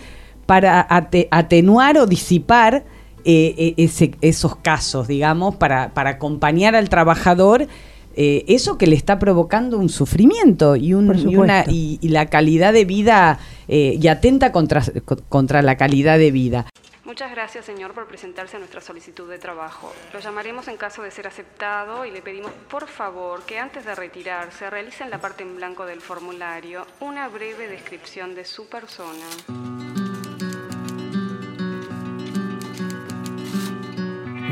[0.46, 0.86] para
[1.30, 2.84] atenuar o disipar
[3.24, 7.66] eh, ese, esos casos, digamos, para, para acompañar al trabajador.
[8.16, 12.72] Eh, eso que le está provocando un sufrimiento y, un, y, una, y, la calidad
[12.72, 14.84] de vida y atenta contra,
[15.28, 16.66] contra la calidad de vida.
[17.04, 19.92] Muchas gracias, señor, por presentarse a nuestra solicitud de trabajo.
[20.14, 23.94] Lo llamaremos en caso de ser aceptado y le pedimos, por favor, que antes de
[23.94, 30.03] retirarse realice en la parte en blanco del formulario una breve descripción de su persona.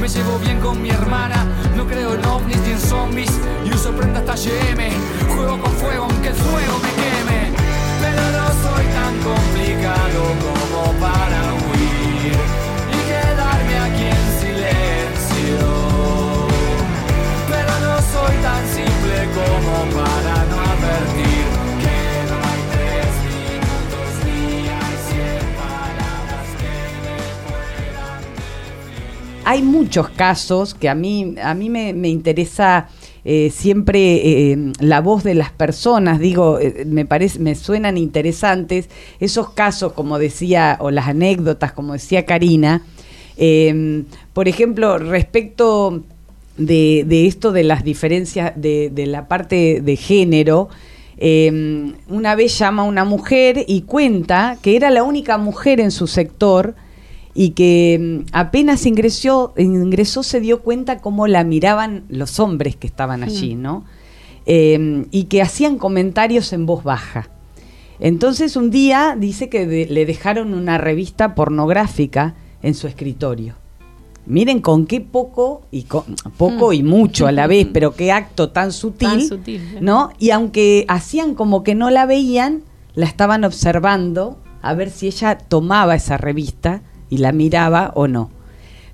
[0.00, 1.46] me llevo bien con mi hermana,
[1.76, 3.30] no creo en ovnis ni en zombies
[3.64, 4.90] y uso prenda hasta GM.
[5.34, 7.52] Juego con fuego aunque el fuego me queme,
[8.00, 12.36] pero no soy tan complicado como para huir
[12.92, 15.58] y quedarme aquí en silencio.
[17.48, 20.43] Pero no soy tan simple como para
[29.44, 32.88] hay muchos casos que a mí, a mí me, interesa
[33.24, 38.88] eh, siempre eh, la voz de las personas, digo, eh, me parece, me suenan interesantes
[39.20, 42.82] esos casos, como decía, o las anécdotas, como decía Karina.
[43.36, 46.02] Em, por ejemplo, respecto
[46.56, 50.68] de, esto de las diferencias de, de la parte de género,
[51.16, 56.06] em, una vez llama una mujer y cuenta que era la única mujer en su
[56.06, 56.74] sector
[57.34, 62.86] y que mm, apenas ingresó, ingresó se dio cuenta cómo la miraban los hombres que
[62.86, 63.84] estaban allí, ¿no?
[64.46, 67.28] Em, y que hacían comentarios en voz baja.
[67.98, 73.54] Entonces un día dice que le dejaron una revista pornográfica en su escritorio.
[74.26, 75.86] Miren con qué poco y
[76.38, 79.78] poco y mucho a la vez, pero qué acto tan sutil, ¿eh?
[79.80, 80.10] ¿no?
[80.18, 82.62] Y aunque hacían como que no la veían,
[82.94, 88.30] la estaban observando a ver si ella tomaba esa revista y la miraba o no.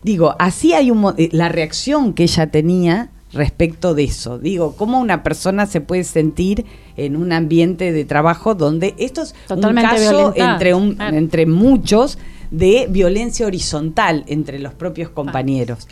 [0.03, 4.39] Digo, así hay un, eh, la reacción que ella tenía respecto de eso.
[4.39, 6.65] Digo, cómo una persona se puede sentir
[6.97, 12.19] en un ambiente de trabajo donde esto es Totalmente un caso entre, un, entre muchos
[12.51, 15.87] de violencia horizontal entre los propios compañeros.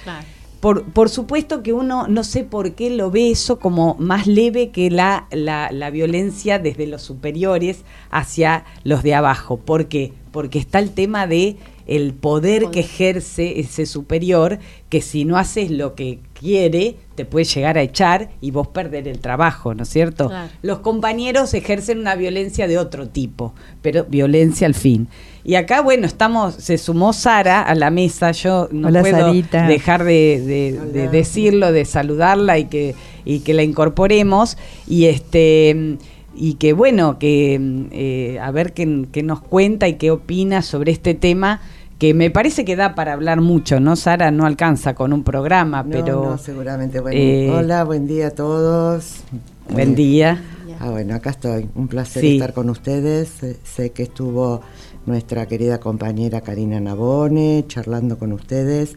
[0.61, 4.71] Por, por, supuesto que uno no sé por qué lo ve eso como más leve
[4.71, 9.59] que la, la, la violencia desde los superiores hacia los de abajo.
[9.59, 10.13] ¿Por qué?
[10.33, 11.57] Porque está el tema de
[11.89, 14.59] el poder, que ejerce ese superior,
[14.91, 19.09] que si no haces lo que quiere, te puede llegar a echar y vos perder
[19.09, 20.31] el trabajo, ¿no es cierto?
[20.63, 25.09] Los compañeros ejercen una violencia de otro tipo, pero violencia al fin.
[25.45, 31.09] Y acá, bueno, estamos, se sumó Sara a la mesa, yo no puedo dejar de,
[31.11, 34.59] decirlo, de saludarla y que, y que la incorporemos.
[34.87, 35.97] Y este
[36.41, 37.59] y que bueno, que
[37.91, 41.61] eh, a ver qué, qué nos cuenta y qué opina sobre este tema
[41.99, 43.97] que me parece que da para hablar mucho, ¿no?
[43.97, 46.25] Sara no alcanza con un programa, No, pero...
[46.31, 47.01] no, seguramente.
[47.01, 49.23] Bueno, eh, hola, buen día a todos.
[49.69, 50.43] Buen Eh, día.
[50.81, 51.69] Ah, bueno, acá estoy.
[51.75, 52.35] Un placer Sí.
[52.37, 53.43] estar con ustedes.
[53.43, 54.61] Eh, Sé que estuvo
[55.07, 58.95] nuestra querida compañera Karina Nabone charlando con ustedes.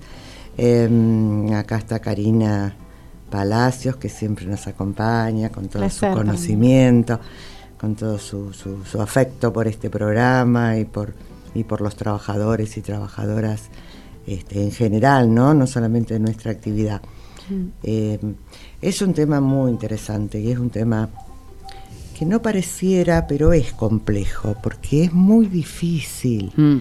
[0.60, 0.88] Eh,
[1.56, 2.76] acá está Karina
[3.32, 7.20] Palacios, que siempre nos acompaña con todo Placer, su conocimiento,
[7.80, 11.14] con todo su, su- su afecto por este programa y por,
[11.54, 13.64] y por los trabajadores y trabajadoras
[14.28, 15.54] este, en general, ¿no?
[15.54, 17.02] No solamente de nuestra actividad.
[17.84, 18.18] Eh,
[18.82, 21.10] es un tema muy interesante y es un tema
[22.18, 26.78] que no pareciera, pero es complejo, porque es muy difícil Mm.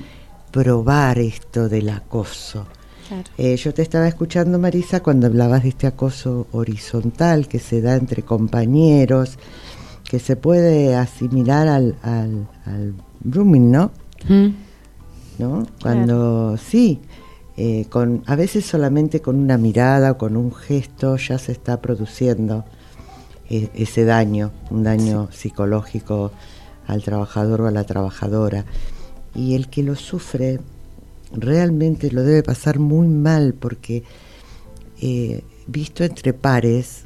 [0.52, 2.66] probar esto del acoso.
[3.08, 3.24] Claro.
[3.38, 7.96] Eh, yo te estaba escuchando, Marisa, cuando hablabas de este acoso horizontal que se da
[7.96, 9.38] entre compañeros,
[10.08, 12.94] que se puede asimilar al, al, al
[13.24, 13.90] grooming, ¿no?
[14.28, 14.48] Mm.
[15.38, 15.66] ¿no?
[15.82, 17.00] Cuando sí,
[17.56, 21.80] eh, con, a veces solamente con una mirada o con un gesto ya se está
[21.80, 22.64] produciendo
[23.48, 26.32] eh, ese daño, un daño psicológico
[26.86, 28.64] al trabajador o a la trabajadora.
[29.34, 30.60] Y el que lo sufre
[31.32, 34.02] realmente lo debe pasar muy mal porque
[35.00, 37.04] eh, visto entre pares,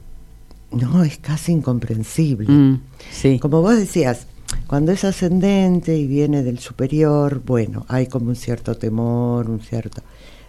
[0.70, 2.50] no, es casi incomprensible.
[2.50, 3.38] Mm, sí.
[3.38, 4.26] Como vos decías,
[4.66, 10.02] cuando es ascendente y viene del superior, bueno, hay como un cierto temor, un cierto...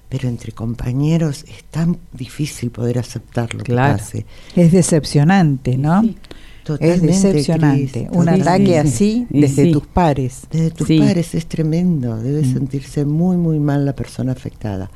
[0.08, 3.96] Pero entre compañeros es tan difícil poder aceptar lo Claro.
[3.98, 4.26] que pase.
[4.56, 6.02] Es decepcionante, ¿no?
[6.04, 6.16] Sí.
[6.64, 8.06] Totalmente, es decepcionante.
[8.08, 9.72] Cris, Un ataque así desde sí.
[9.72, 10.42] tus pares.
[10.52, 11.00] Desde tus Sí.
[11.00, 12.54] pares es tremendo, debe Mm.
[12.54, 14.90] sentirse muy, muy mal la persona afectada.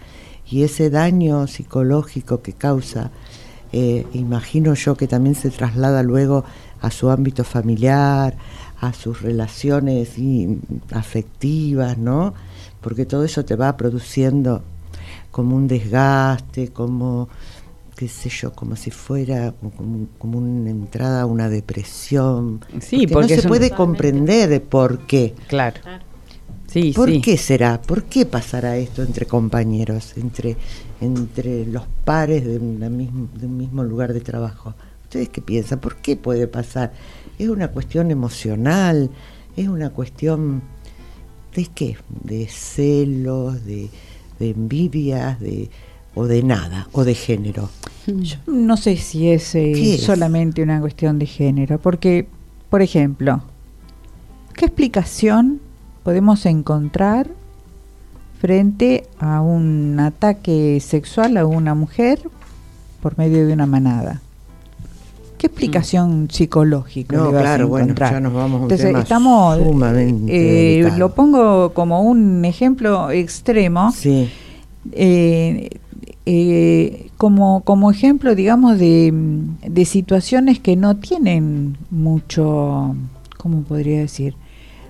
[0.49, 3.11] Y ese daño psicológico que causa,
[3.73, 6.43] eh, imagino yo que también se traslada luego
[6.81, 8.35] a su ámbito familiar,
[8.81, 10.57] a sus relaciones y,
[10.91, 12.33] afectivas, ¿no?
[12.81, 14.61] Porque todo eso te va produciendo
[15.31, 17.27] como un desgaste, como
[17.95, 22.61] qué sé yo, como si fuera como, como una entrada a una depresión.
[22.79, 25.35] Sí, porque, porque no se puede comprender de por qué.
[25.47, 25.81] Claro.
[26.67, 27.19] Sí, ¿Por sí.
[27.19, 27.81] qué será?
[27.81, 30.55] ¿Por qué pasará esto entre compañeros, entre,
[31.01, 34.75] entre los pares de, una mismo- de un mismo lugar de trabajo?
[35.09, 35.79] ¿Ustedes qué piensan?
[35.79, 36.93] ¿Por qué puede pasar?
[37.39, 39.09] ¿Es una cuestión emocional?
[39.57, 40.61] ¿Es una cuestión
[41.55, 41.97] de qué?
[42.23, 43.65] ¿De celos?
[43.65, 43.89] ¿De,
[44.37, 45.39] de envidias?
[45.39, 45.71] De,
[46.13, 46.89] ¿O de nada?
[46.91, 47.71] ¿O de género?
[48.05, 50.03] Yo no sé si es, eh, ¿Qué es?
[50.03, 52.27] solamente una cuestión de género, porque,
[52.69, 53.41] por ejemplo,
[54.53, 55.59] ¿qué explicación
[56.03, 57.31] podemos encontrar
[58.39, 62.21] frente a un ataque sexual a una mujer
[63.01, 64.21] por medio de una manada?
[65.39, 68.11] ¿Qué explicación psicológica No, le vas claro, a bueno, encontrar?
[68.11, 73.09] ya nos vamos a un Entonces, tema estamos, sumamente eh, lo pongo como un ejemplo
[73.09, 74.29] extremo, Sí,
[74.91, 75.69] eh,
[76.25, 82.95] eh, como, como ejemplo, digamos, de, mm, de situaciones que no tienen mucho,
[83.37, 84.35] ¿cómo podría decir?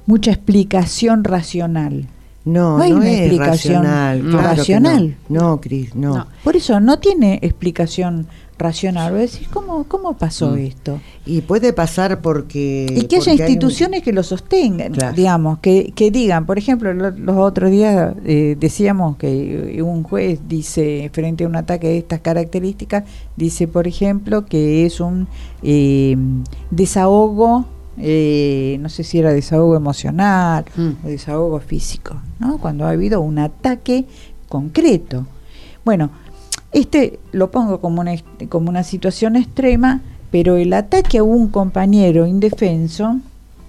[0.06, 2.08] Mucha explicación racional.
[2.45, 4.20] no, No no, hay una es explicación racional.
[4.22, 5.16] claro que racional.
[5.30, 6.16] No, no, Cris, no.
[6.16, 6.28] No.
[6.43, 8.26] Por eso no tiene explicación
[8.60, 9.16] racional.
[9.16, 10.57] Decís, ¿cómo, cómo pasó Mm.
[10.60, 10.99] esto?
[11.26, 12.86] Y puede pasar porque...
[12.89, 15.16] Y que haya porque hay un- instituciones que lo sostengan, Claro.
[15.16, 20.39] digamos, que, que digan, por ejemplo, lo- los otros días eh, decíamos que un juez
[20.47, 23.03] dice, frente a un ataque de estas características,
[23.36, 25.28] dice, por ejemplo, que es un
[25.64, 26.16] eh,
[26.72, 27.66] desahogo,
[27.97, 31.05] eh, no sé si era desahogo emocional Mm.
[31.05, 32.57] o desahogo físico, ¿no?
[32.57, 34.05] Cuando ha habido un ataque
[34.47, 35.26] concreto.
[35.84, 36.10] Bueno,
[36.72, 38.13] este lo pongo como una,
[38.49, 40.01] como una situación extrema,
[40.32, 43.20] pero el ataque a un compañero indefenso,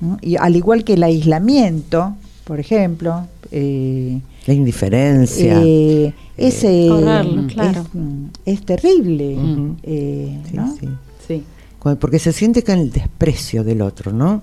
[0.01, 0.19] ¿no?
[0.21, 5.61] y al igual que el aislamiento, por ejemplo, eh, La indiferencia.
[5.65, 7.85] eh, es, eh, Correrlo, es- claro.
[8.45, 9.77] es, terrible, Ujú.
[9.83, 10.77] eh, Sí, ¿no?
[10.79, 10.89] sí.
[11.27, 11.45] Sí.
[11.99, 14.43] Porque se siente con el desprecio del otro, ¿no?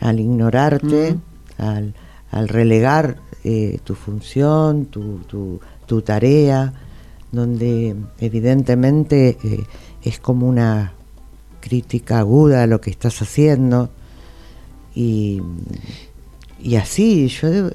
[0.00, 1.16] Al ignorarte,
[1.58, 1.94] al,
[2.32, 6.72] al relegar eh, tu función, tu, tu, tu tarea,
[7.34, 9.64] donde evidentemente eh,
[10.02, 10.92] es como una
[11.60, 13.90] crítica aguda a lo que estás haciendo.
[14.94, 15.40] Y,
[16.62, 17.74] y así, yo debo-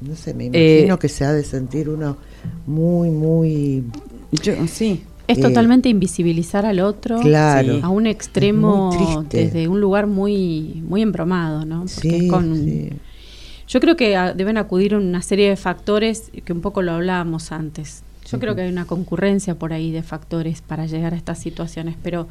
[0.00, 2.16] no sé, me Eh, imagino que se ha de sentir uno
[2.66, 3.84] muy, muy...
[4.42, 5.02] Yo, sí.
[5.28, 7.80] Es Eh, totalmente invisibilizar al otro Claro.
[7.82, 11.80] a un extremo desde un lugar muy muy embromado, ¿no?
[11.80, 12.90] Porque Sí, es con sí.
[13.68, 16.92] Yo creo que ah, deben acudir a una serie de factores que un poco lo
[16.92, 18.02] hablábamos antes.
[18.30, 21.96] Yo creo que hay una concurrencia por ahí de factores para llegar a estas situaciones,
[22.02, 22.28] pero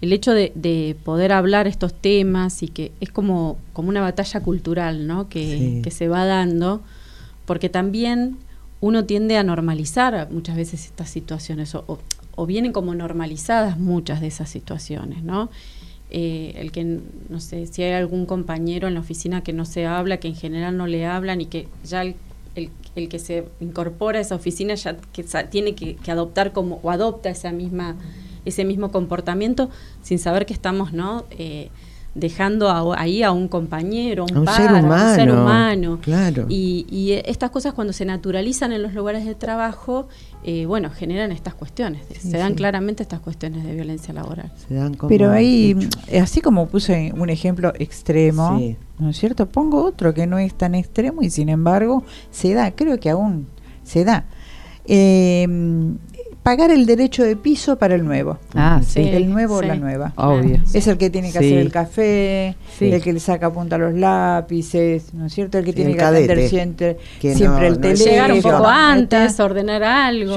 [0.00, 5.06] el hecho de, poder hablar estos temas y que es como, como una batalla cultural,
[5.06, 5.28] ¿no?
[5.28, 6.82] Que, que se va dando,
[7.46, 8.38] porque también
[8.80, 11.98] uno tiende a normalizar muchas veces estas situaciones o,
[12.36, 15.50] o, vienen como normalizadas muchas de esas situaciones, ¿no?
[16.10, 19.86] Eh, el que, no sé, si hay algún compañero en la oficina que no se
[19.86, 22.14] habla, que en general no le hablan y que ya el,
[22.58, 26.90] el, que se incorpora a esa oficina ya que tiene que, que, adoptar como, o
[26.90, 27.96] adopta esa misma,
[28.44, 29.70] ese mismo comportamiento
[30.02, 31.24] sin saber que estamos, ¿no?
[31.30, 31.70] Eh,
[32.18, 35.98] dejando ahí a un compañero, un, un ser humano, un ser humano.
[36.02, 36.46] Claro.
[36.48, 40.08] Y, y, estas cosas cuando se naturalizan en los lugares de trabajo,
[40.44, 42.02] eh, bueno, generan estas cuestiones.
[42.18, 44.52] se dan claramente estas cuestiones de violencia laboral.
[45.08, 45.76] Pero ahí,
[46.20, 48.60] así como puse un ejemplo extremo,
[48.98, 49.46] ¿no es cierto?
[49.46, 53.46] Pongo otro que no es tan extremo y sin embargo se da, creo que aún
[53.84, 54.24] se da.
[54.86, 55.46] Eh,
[56.48, 58.38] pagar el derecho de piso para el nuevo.
[58.54, 59.00] Ah, sí.
[59.00, 60.14] El nuevo o la nueva.
[60.16, 60.60] Obvio.
[60.72, 63.92] Es el que tiene que hacer el café, el que le saca punta a los
[63.92, 65.58] lápices, ¿no es cierto?
[65.58, 68.10] El que tiene que atender siempre, siempre el teléfono.
[68.10, 70.34] Llegar un poco antes, ordenar algo.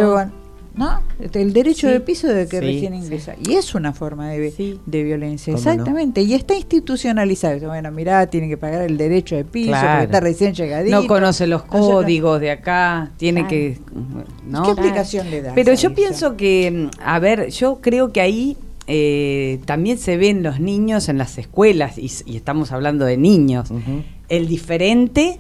[0.76, 1.02] ¿No?
[1.34, 3.36] El derecho de piso de que recién ingresa.
[3.44, 6.22] Y es una forma de, de violencia, exactamente.
[6.22, 7.68] Y está institucionalizado.
[7.68, 11.02] Bueno, mirá, tiene que pagar el derecho de piso porque está recién llegadito.
[11.02, 13.80] No conoce los códigos de acá, tiene que...
[14.48, 14.64] ¿no?
[14.64, 15.54] ¿Qué explicación le da?
[15.54, 18.58] Pero yo pienso que, a ver, yo creo que ahí
[18.88, 23.72] eh, también se ven los niños en las escuelas, y, estamos hablando de niños.
[24.30, 25.40] El diferente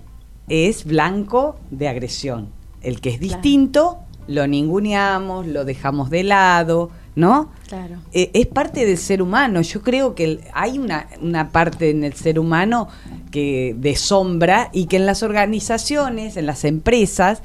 [0.50, 2.50] es blanco de agresión.
[2.82, 4.00] El que es distinto
[4.32, 7.52] lo ninguneamos, lo dejamos de lado, ¿no?
[7.68, 7.98] Claro.
[8.14, 9.62] Eh, es parte del ser humano.
[9.62, 12.88] Yo creo que hay una, una, parte en el ser humano
[13.32, 17.42] que de sombra y que en las organizaciones, en las empresas,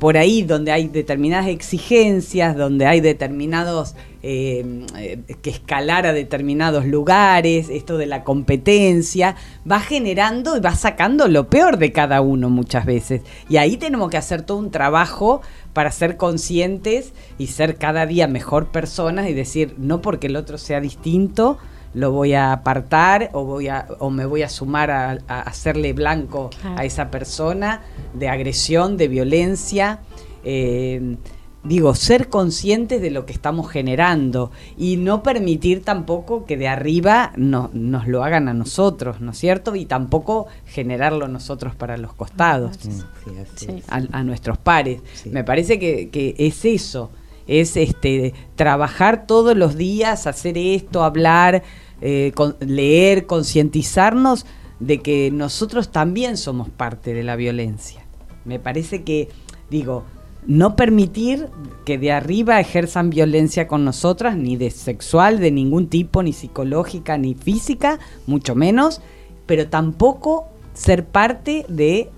[0.00, 6.86] por ahí donde hay determinadas exigencias, donde hay determinados eh, eh, que escalar a determinados
[6.86, 9.36] lugares, esto de la competencia,
[9.70, 13.20] va generando y va sacando lo peor de cada uno muchas veces.
[13.50, 15.42] Y ahí tenemos que hacer todo un trabajo
[15.74, 20.56] para ser conscientes y ser cada día mejor personas y decir, no porque el otro
[20.56, 21.58] sea distinto,
[21.94, 26.50] lo voy a apartar o voy a o me voy a sumar a, hacerle blanco
[26.76, 27.82] a esa persona
[28.14, 30.00] de agresión, de violencia.
[30.44, 31.16] Eh,
[31.62, 37.32] digo, ser conscientes de lo que estamos generando y no permitir tampoco que de arriba
[37.36, 39.76] no, nos lo hagan a nosotros, ¿no es cierto?
[39.76, 42.78] Y tampoco generarlo nosotros para los costados,
[43.88, 45.02] a, nuestros pares.
[45.30, 47.10] Me parece que, que, es eso,
[47.46, 51.62] es este trabajar todos los días, hacer esto, hablar,
[52.00, 54.46] eh, leer, concientizarnos
[54.78, 58.04] de que nosotros también somos parte de la violencia.
[58.44, 59.28] Me parece que,
[59.70, 60.04] digo,
[60.46, 61.48] no permitir
[61.84, 67.18] que de arriba ejerzan violencia con nosotras, ni de sexual, de ningún tipo, ni psicológica,
[67.18, 69.02] ni física, mucho menos,
[69.46, 72.10] pero tampoco ser parte de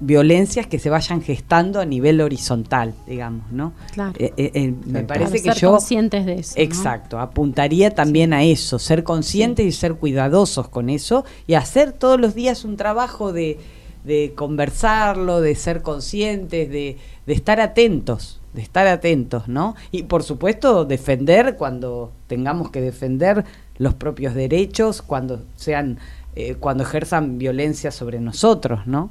[0.00, 3.72] violencias que se vayan gestando a nivel horizontal, digamos, ¿no?
[3.92, 4.14] Claro.
[4.18, 6.54] Eh, eh, eh, me parece que yo conscientes de eso.
[6.56, 12.20] Exacto, apuntaría también a eso, ser conscientes y ser cuidadosos con eso y hacer todos
[12.20, 13.58] los días un trabajo de,
[14.04, 16.96] de conversarlo, de ser conscientes, de,
[17.26, 19.74] de estar atentos, de estar atentos, ¿no?
[19.90, 23.44] Y por supuesto defender cuando tengamos que defender
[23.78, 25.98] los propios derechos, cuando sean,
[26.36, 29.10] eh, cuando ejerzan violencia sobre nosotros, ¿no?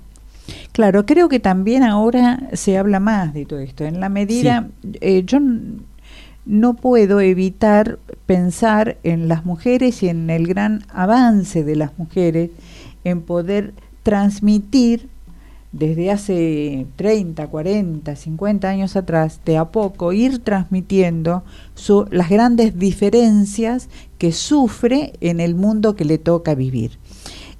[0.71, 3.83] Claro, creo que también ahora se habla más de todo esto.
[3.83, 4.69] En la medida,
[5.01, 5.39] eh, yo
[6.45, 12.51] no puedo evitar pensar en las mujeres y en el gran avance de las mujeres
[13.03, 13.73] en poder
[14.03, 15.09] transmitir
[15.71, 21.43] desde hace 30, 40, 50 años atrás, de a poco ir transmitiendo
[22.09, 26.97] las grandes diferencias que sufre en el mundo que le toca vivir.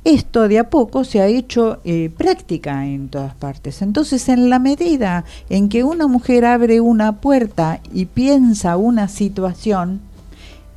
[0.08, 3.82] Esto de a poco se ha hecho eh, práctica en todas partes.
[3.82, 10.00] Entonces, en la medida en que una mujer abre una puerta y piensa una situación,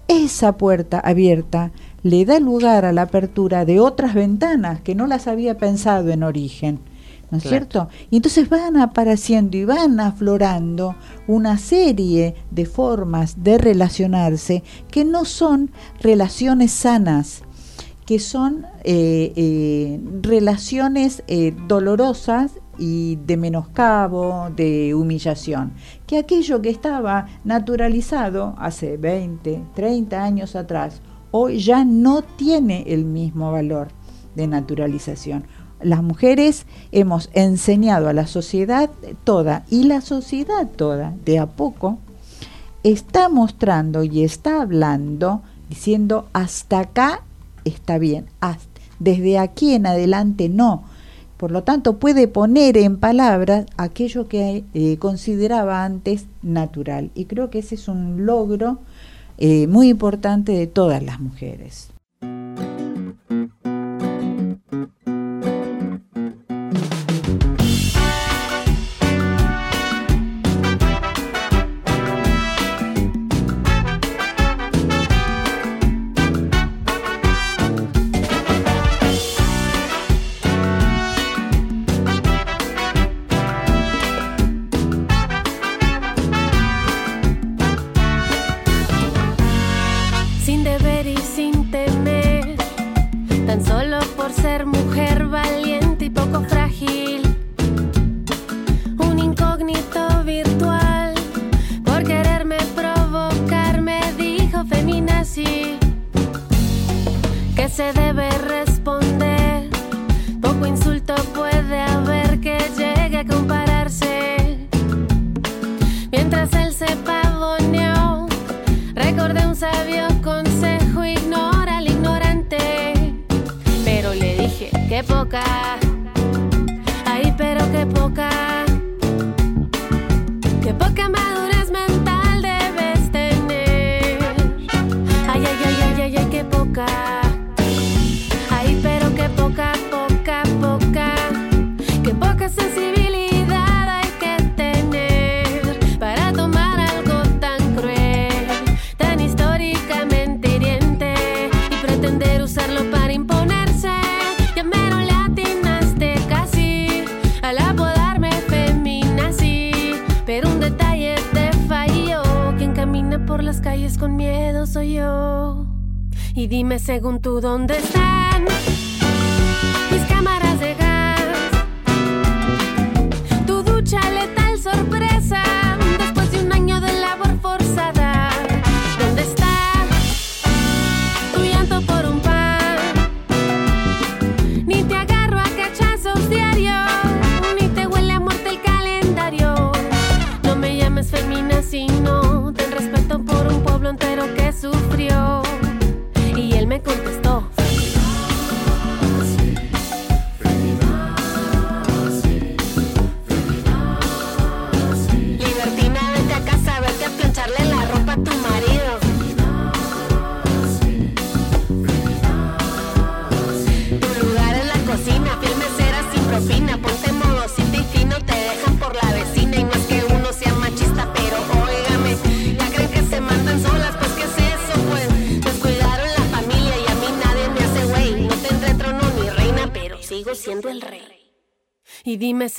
[0.08, 1.70] esa puerta abierta
[2.02, 6.24] le da lugar a la apertura de otras ventanas que no las había pensado en
[6.24, 6.80] origen.
[7.30, 7.88] ¿no es cierto?
[8.10, 10.96] Y entonces van apareciendo y van aflorando
[11.28, 15.70] una serie de formas de relacionarse que no son
[16.00, 17.42] relaciones sanas,
[18.10, 25.74] que son eh, eh, relaciones eh, dolorosas y de menoscabo, de humillación,
[26.08, 33.04] que aquello que estaba naturalizado hace 20, 30 años atrás, hoy ya no tiene el
[33.04, 33.90] mismo valor
[34.34, 35.44] de naturalización.
[35.80, 38.90] Las mujeres hemos enseñado a la sociedad
[39.22, 42.00] toda y la sociedad toda de a poco
[42.82, 47.22] está mostrando y está hablando diciendo hasta acá
[47.64, 48.26] está bien,
[48.98, 50.84] desde aquí en adelante no.
[51.36, 57.10] Por lo tanto, puede poner en palabras aquello que eh, consideraba antes natural.
[57.14, 58.78] Y creo que ese es un logro
[59.38, 61.90] eh, muy importante de todas las mujeres.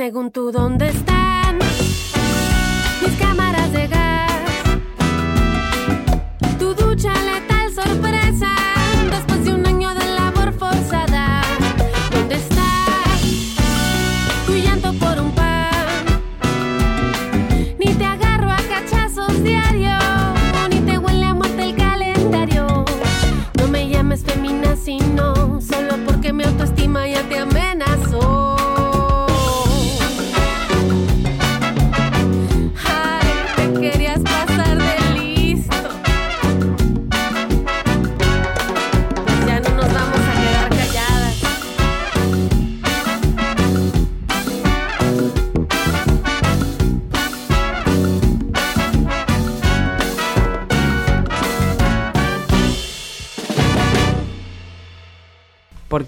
[0.02, 1.11] Según tú dónde están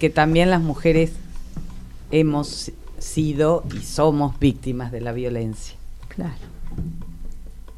[0.04, 1.14] porque también las mujeres
[2.12, 5.76] hemos sido y somos víctimas de la violencia,
[6.10, 6.34] Claro.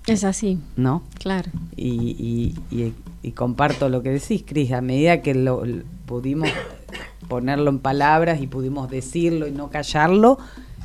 [0.08, 1.04] Es así, ¿no?
[1.20, 1.52] claro.
[1.76, 5.62] Y, y- y- y comparto lo que decís, Cris, a medida que lo,
[6.08, 6.50] pudimos
[7.28, 10.40] ponerlo en palabras y pudimos decirlo y no callarlo,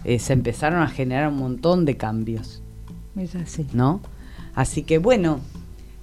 [0.05, 2.61] eh, se empezaron a generar un montón de cambios,
[3.17, 3.67] Es así.
[3.73, 4.03] ¿no?
[4.55, 5.41] Así que bueno,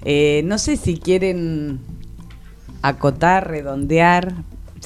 [0.04, 1.78] eh, no sé si quieren
[2.82, 4.34] acotar, redondear,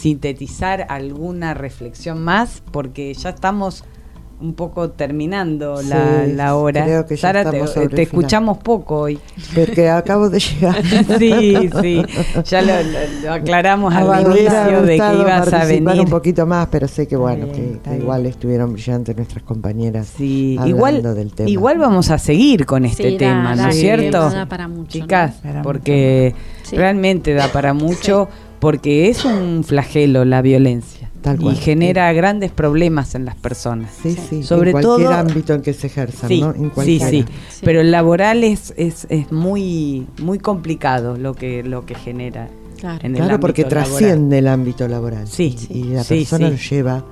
[0.01, 3.83] sintetizar alguna reflexión más, porque ya estamos
[4.39, 6.83] un poco terminando la, Sí, la hora.
[6.83, 9.19] creo que ya Sara, te, escuchamos poco hoy.
[9.53, 10.81] Porque acabo de llegar.
[11.19, 12.01] sí, sí.
[12.45, 15.99] Ya lo, lo- lo aclaramos al hubiera inicio de que ibas a venir.
[16.01, 18.01] un poquito más, pero sé que bueno, bien, que, está que bien.
[18.01, 20.07] igual estuvieron brillantes nuestras compañeras.
[20.17, 21.47] Sí, hablando igual, del tema.
[21.47, 24.27] igual vamos a seguir con este Sí, da- tema, ¿no es sí, cierto?
[24.31, 25.49] da para mucho, Chicas, ¿no?
[25.51, 26.33] Para porque
[26.71, 28.27] realmente da para mucho,
[28.61, 33.91] porque es un flagelo la violencia Tal y genera grandes problemas en las personas.
[34.01, 36.53] Sí, sí, sobre en cualquier todo ámbito en que se ejerzan, Sí, ¿no?
[36.55, 37.25] En sí, sí,
[37.63, 42.47] pero el laboral es, es, es muy muy complicado lo que lo que genera.
[43.03, 43.83] En el Claro, porque laboral.
[43.83, 45.27] trasciende el ámbito laboral.
[45.27, 46.53] Sí, y la sí, persona sí.
[46.53, 47.05] lo lleva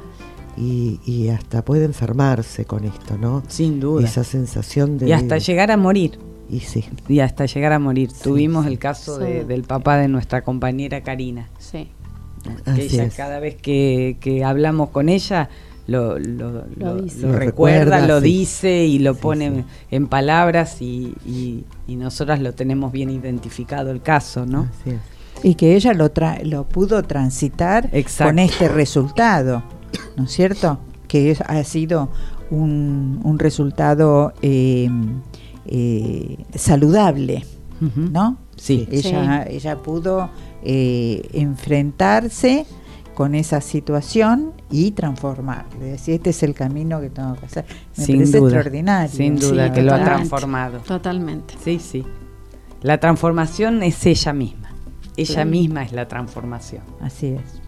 [0.57, 3.43] y, y hasta puede enfermarse con esto, ¿no?
[3.47, 4.07] Sin duda.
[4.07, 5.07] Esa sensación de...
[5.09, 6.17] Y hasta llegar a morir.
[6.49, 6.83] Y sí.
[7.07, 8.09] Y hasta llegar a morir.
[8.23, 11.49] Tuvimos el caso de- del papá de nuestra compañera Karina.
[11.59, 11.89] Sí.
[12.65, 13.15] Que Así ella es.
[13.15, 15.49] cada vez que, que hablamos con ella
[15.87, 17.21] lo, lo, lo- dice.
[17.21, 18.25] lo Lo recuerda, lo sí.
[18.25, 24.01] dice y lo pone en palabras y, y, y nosotras lo tenemos bien identificado el
[24.01, 24.67] caso, ¿no?
[24.81, 24.99] Así es.
[25.43, 28.29] y que ella lo, tra- lo pudo transitar Exacto.
[28.29, 29.63] con este resultado,
[30.15, 30.79] ¿no es cierto?
[31.07, 32.09] Que es- ha sido
[32.51, 34.89] un, un resultado eh,
[35.71, 37.45] eh, saludable.
[37.95, 38.37] ¿no?
[38.57, 38.87] Sí.
[38.91, 40.29] Ella, ella pudo
[40.63, 42.65] eh, enfrentarse
[43.15, 45.73] con esa situación y transformarlo.
[45.85, 47.65] Es decir, este es el camino que tengo que hacer.
[47.97, 48.49] Me Sin parece duda.
[48.49, 49.15] extraordinario.
[49.15, 50.79] Sin duda Sí, que lo ha transformado.
[50.79, 51.53] Totalmente.
[51.63, 52.05] Sí, sí.
[52.81, 54.71] La transformación es ella misma.
[55.17, 55.49] Ella Sí.
[55.49, 57.61] misma es la transformación Así es.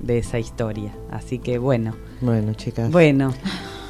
[0.00, 0.94] de esa historia.
[1.10, 1.94] Así que bueno.
[2.20, 2.90] Bueno, chicas.
[2.90, 3.32] Bueno,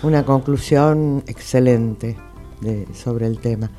[0.03, 2.17] Una conclusión excelente
[2.61, 3.71] de- sobre el tema.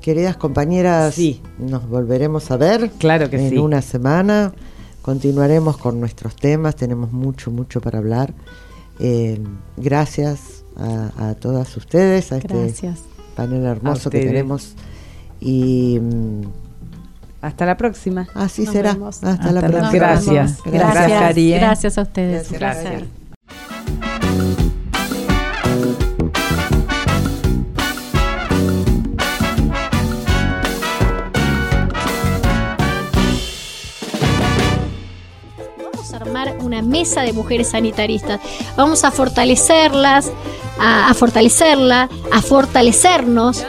[0.00, 1.42] Queridas compañeras, Sí.
[1.58, 3.58] nos volveremos a ver Claro que en sí.
[3.58, 4.52] una semana.
[5.02, 8.32] Continuaremos con nuestros temas, tenemos mucho, mucho para hablar.
[8.98, 9.40] Eh,
[9.76, 13.00] gracias a, a todas ustedes, a este Gracias.
[13.34, 14.74] panel hermoso que tenemos.
[15.40, 16.42] Y mm,
[17.42, 18.28] hasta la próxima.
[18.34, 18.90] así Nos será.
[19.06, 19.90] Hasta, Hasta la próxima.
[19.90, 20.58] Gracias.
[20.64, 21.58] Gracias, Gracias, Cari, ¿eh?
[21.58, 22.52] gracias a ustedes.
[22.52, 23.02] Gracias.
[36.80, 38.40] Una mesa de mujeres sanitaristas.
[38.76, 40.30] Vamos a fortalecerlas,
[40.78, 43.64] a, a fortalecerla, a fortalecernos.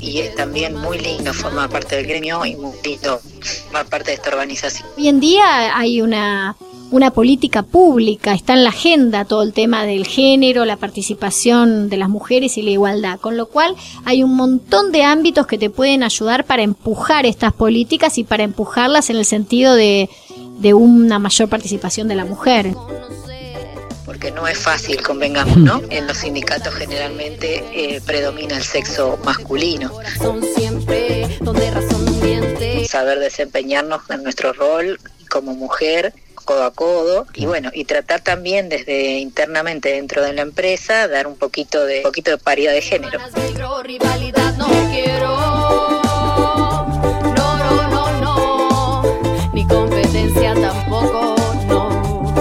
[0.00, 3.20] Y es también muy lindo formar parte del gremio y muy lindo
[3.64, 4.88] formar parte de esta organización.
[4.96, 6.56] Hoy en día hay una,
[6.90, 11.96] una política pública, está en la agenda todo el tema del género, la participación de
[11.96, 15.70] las mujeres y la igualdad, con lo cual hay un montón de ámbitos que te
[15.70, 20.08] pueden ayudar para empujar estas políticas y para empujarlas en el sentido de,
[20.58, 22.74] de una mayor participación de la mujer.
[24.04, 25.82] Porque no es fácil, convengamos, ¿no?
[25.90, 29.90] En los sindicatos generalmente eh, predomina el sexo masculino.
[32.88, 34.98] Saber desempeñarnos en nuestro rol
[35.28, 36.14] como mujer
[36.46, 41.26] codo a codo y bueno y tratar también desde internamente dentro de la empresa dar
[41.26, 45.36] un poquito de un poquito de paridad de género Micro rivalidad no quiero.
[47.36, 49.02] No, no, no, no.
[49.52, 51.36] Ni competencia tampoco,
[51.66, 52.34] no.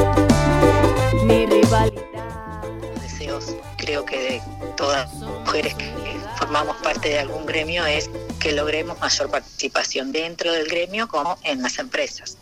[1.26, 2.64] Ni rivalidad.
[3.02, 4.41] deseos creo que de
[4.77, 5.94] todas las mujeres que
[6.38, 8.10] formamos parte de algún gremio es
[8.40, 12.38] que logremos mayor participación dentro del gremio como en las empresas.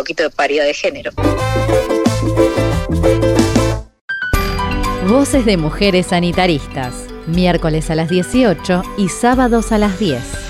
[0.00, 1.10] Poquito de paridad de género.
[5.06, 6.94] Voces de mujeres sanitaristas.
[7.26, 10.49] Miércoles a las 18 y sábados a las 10.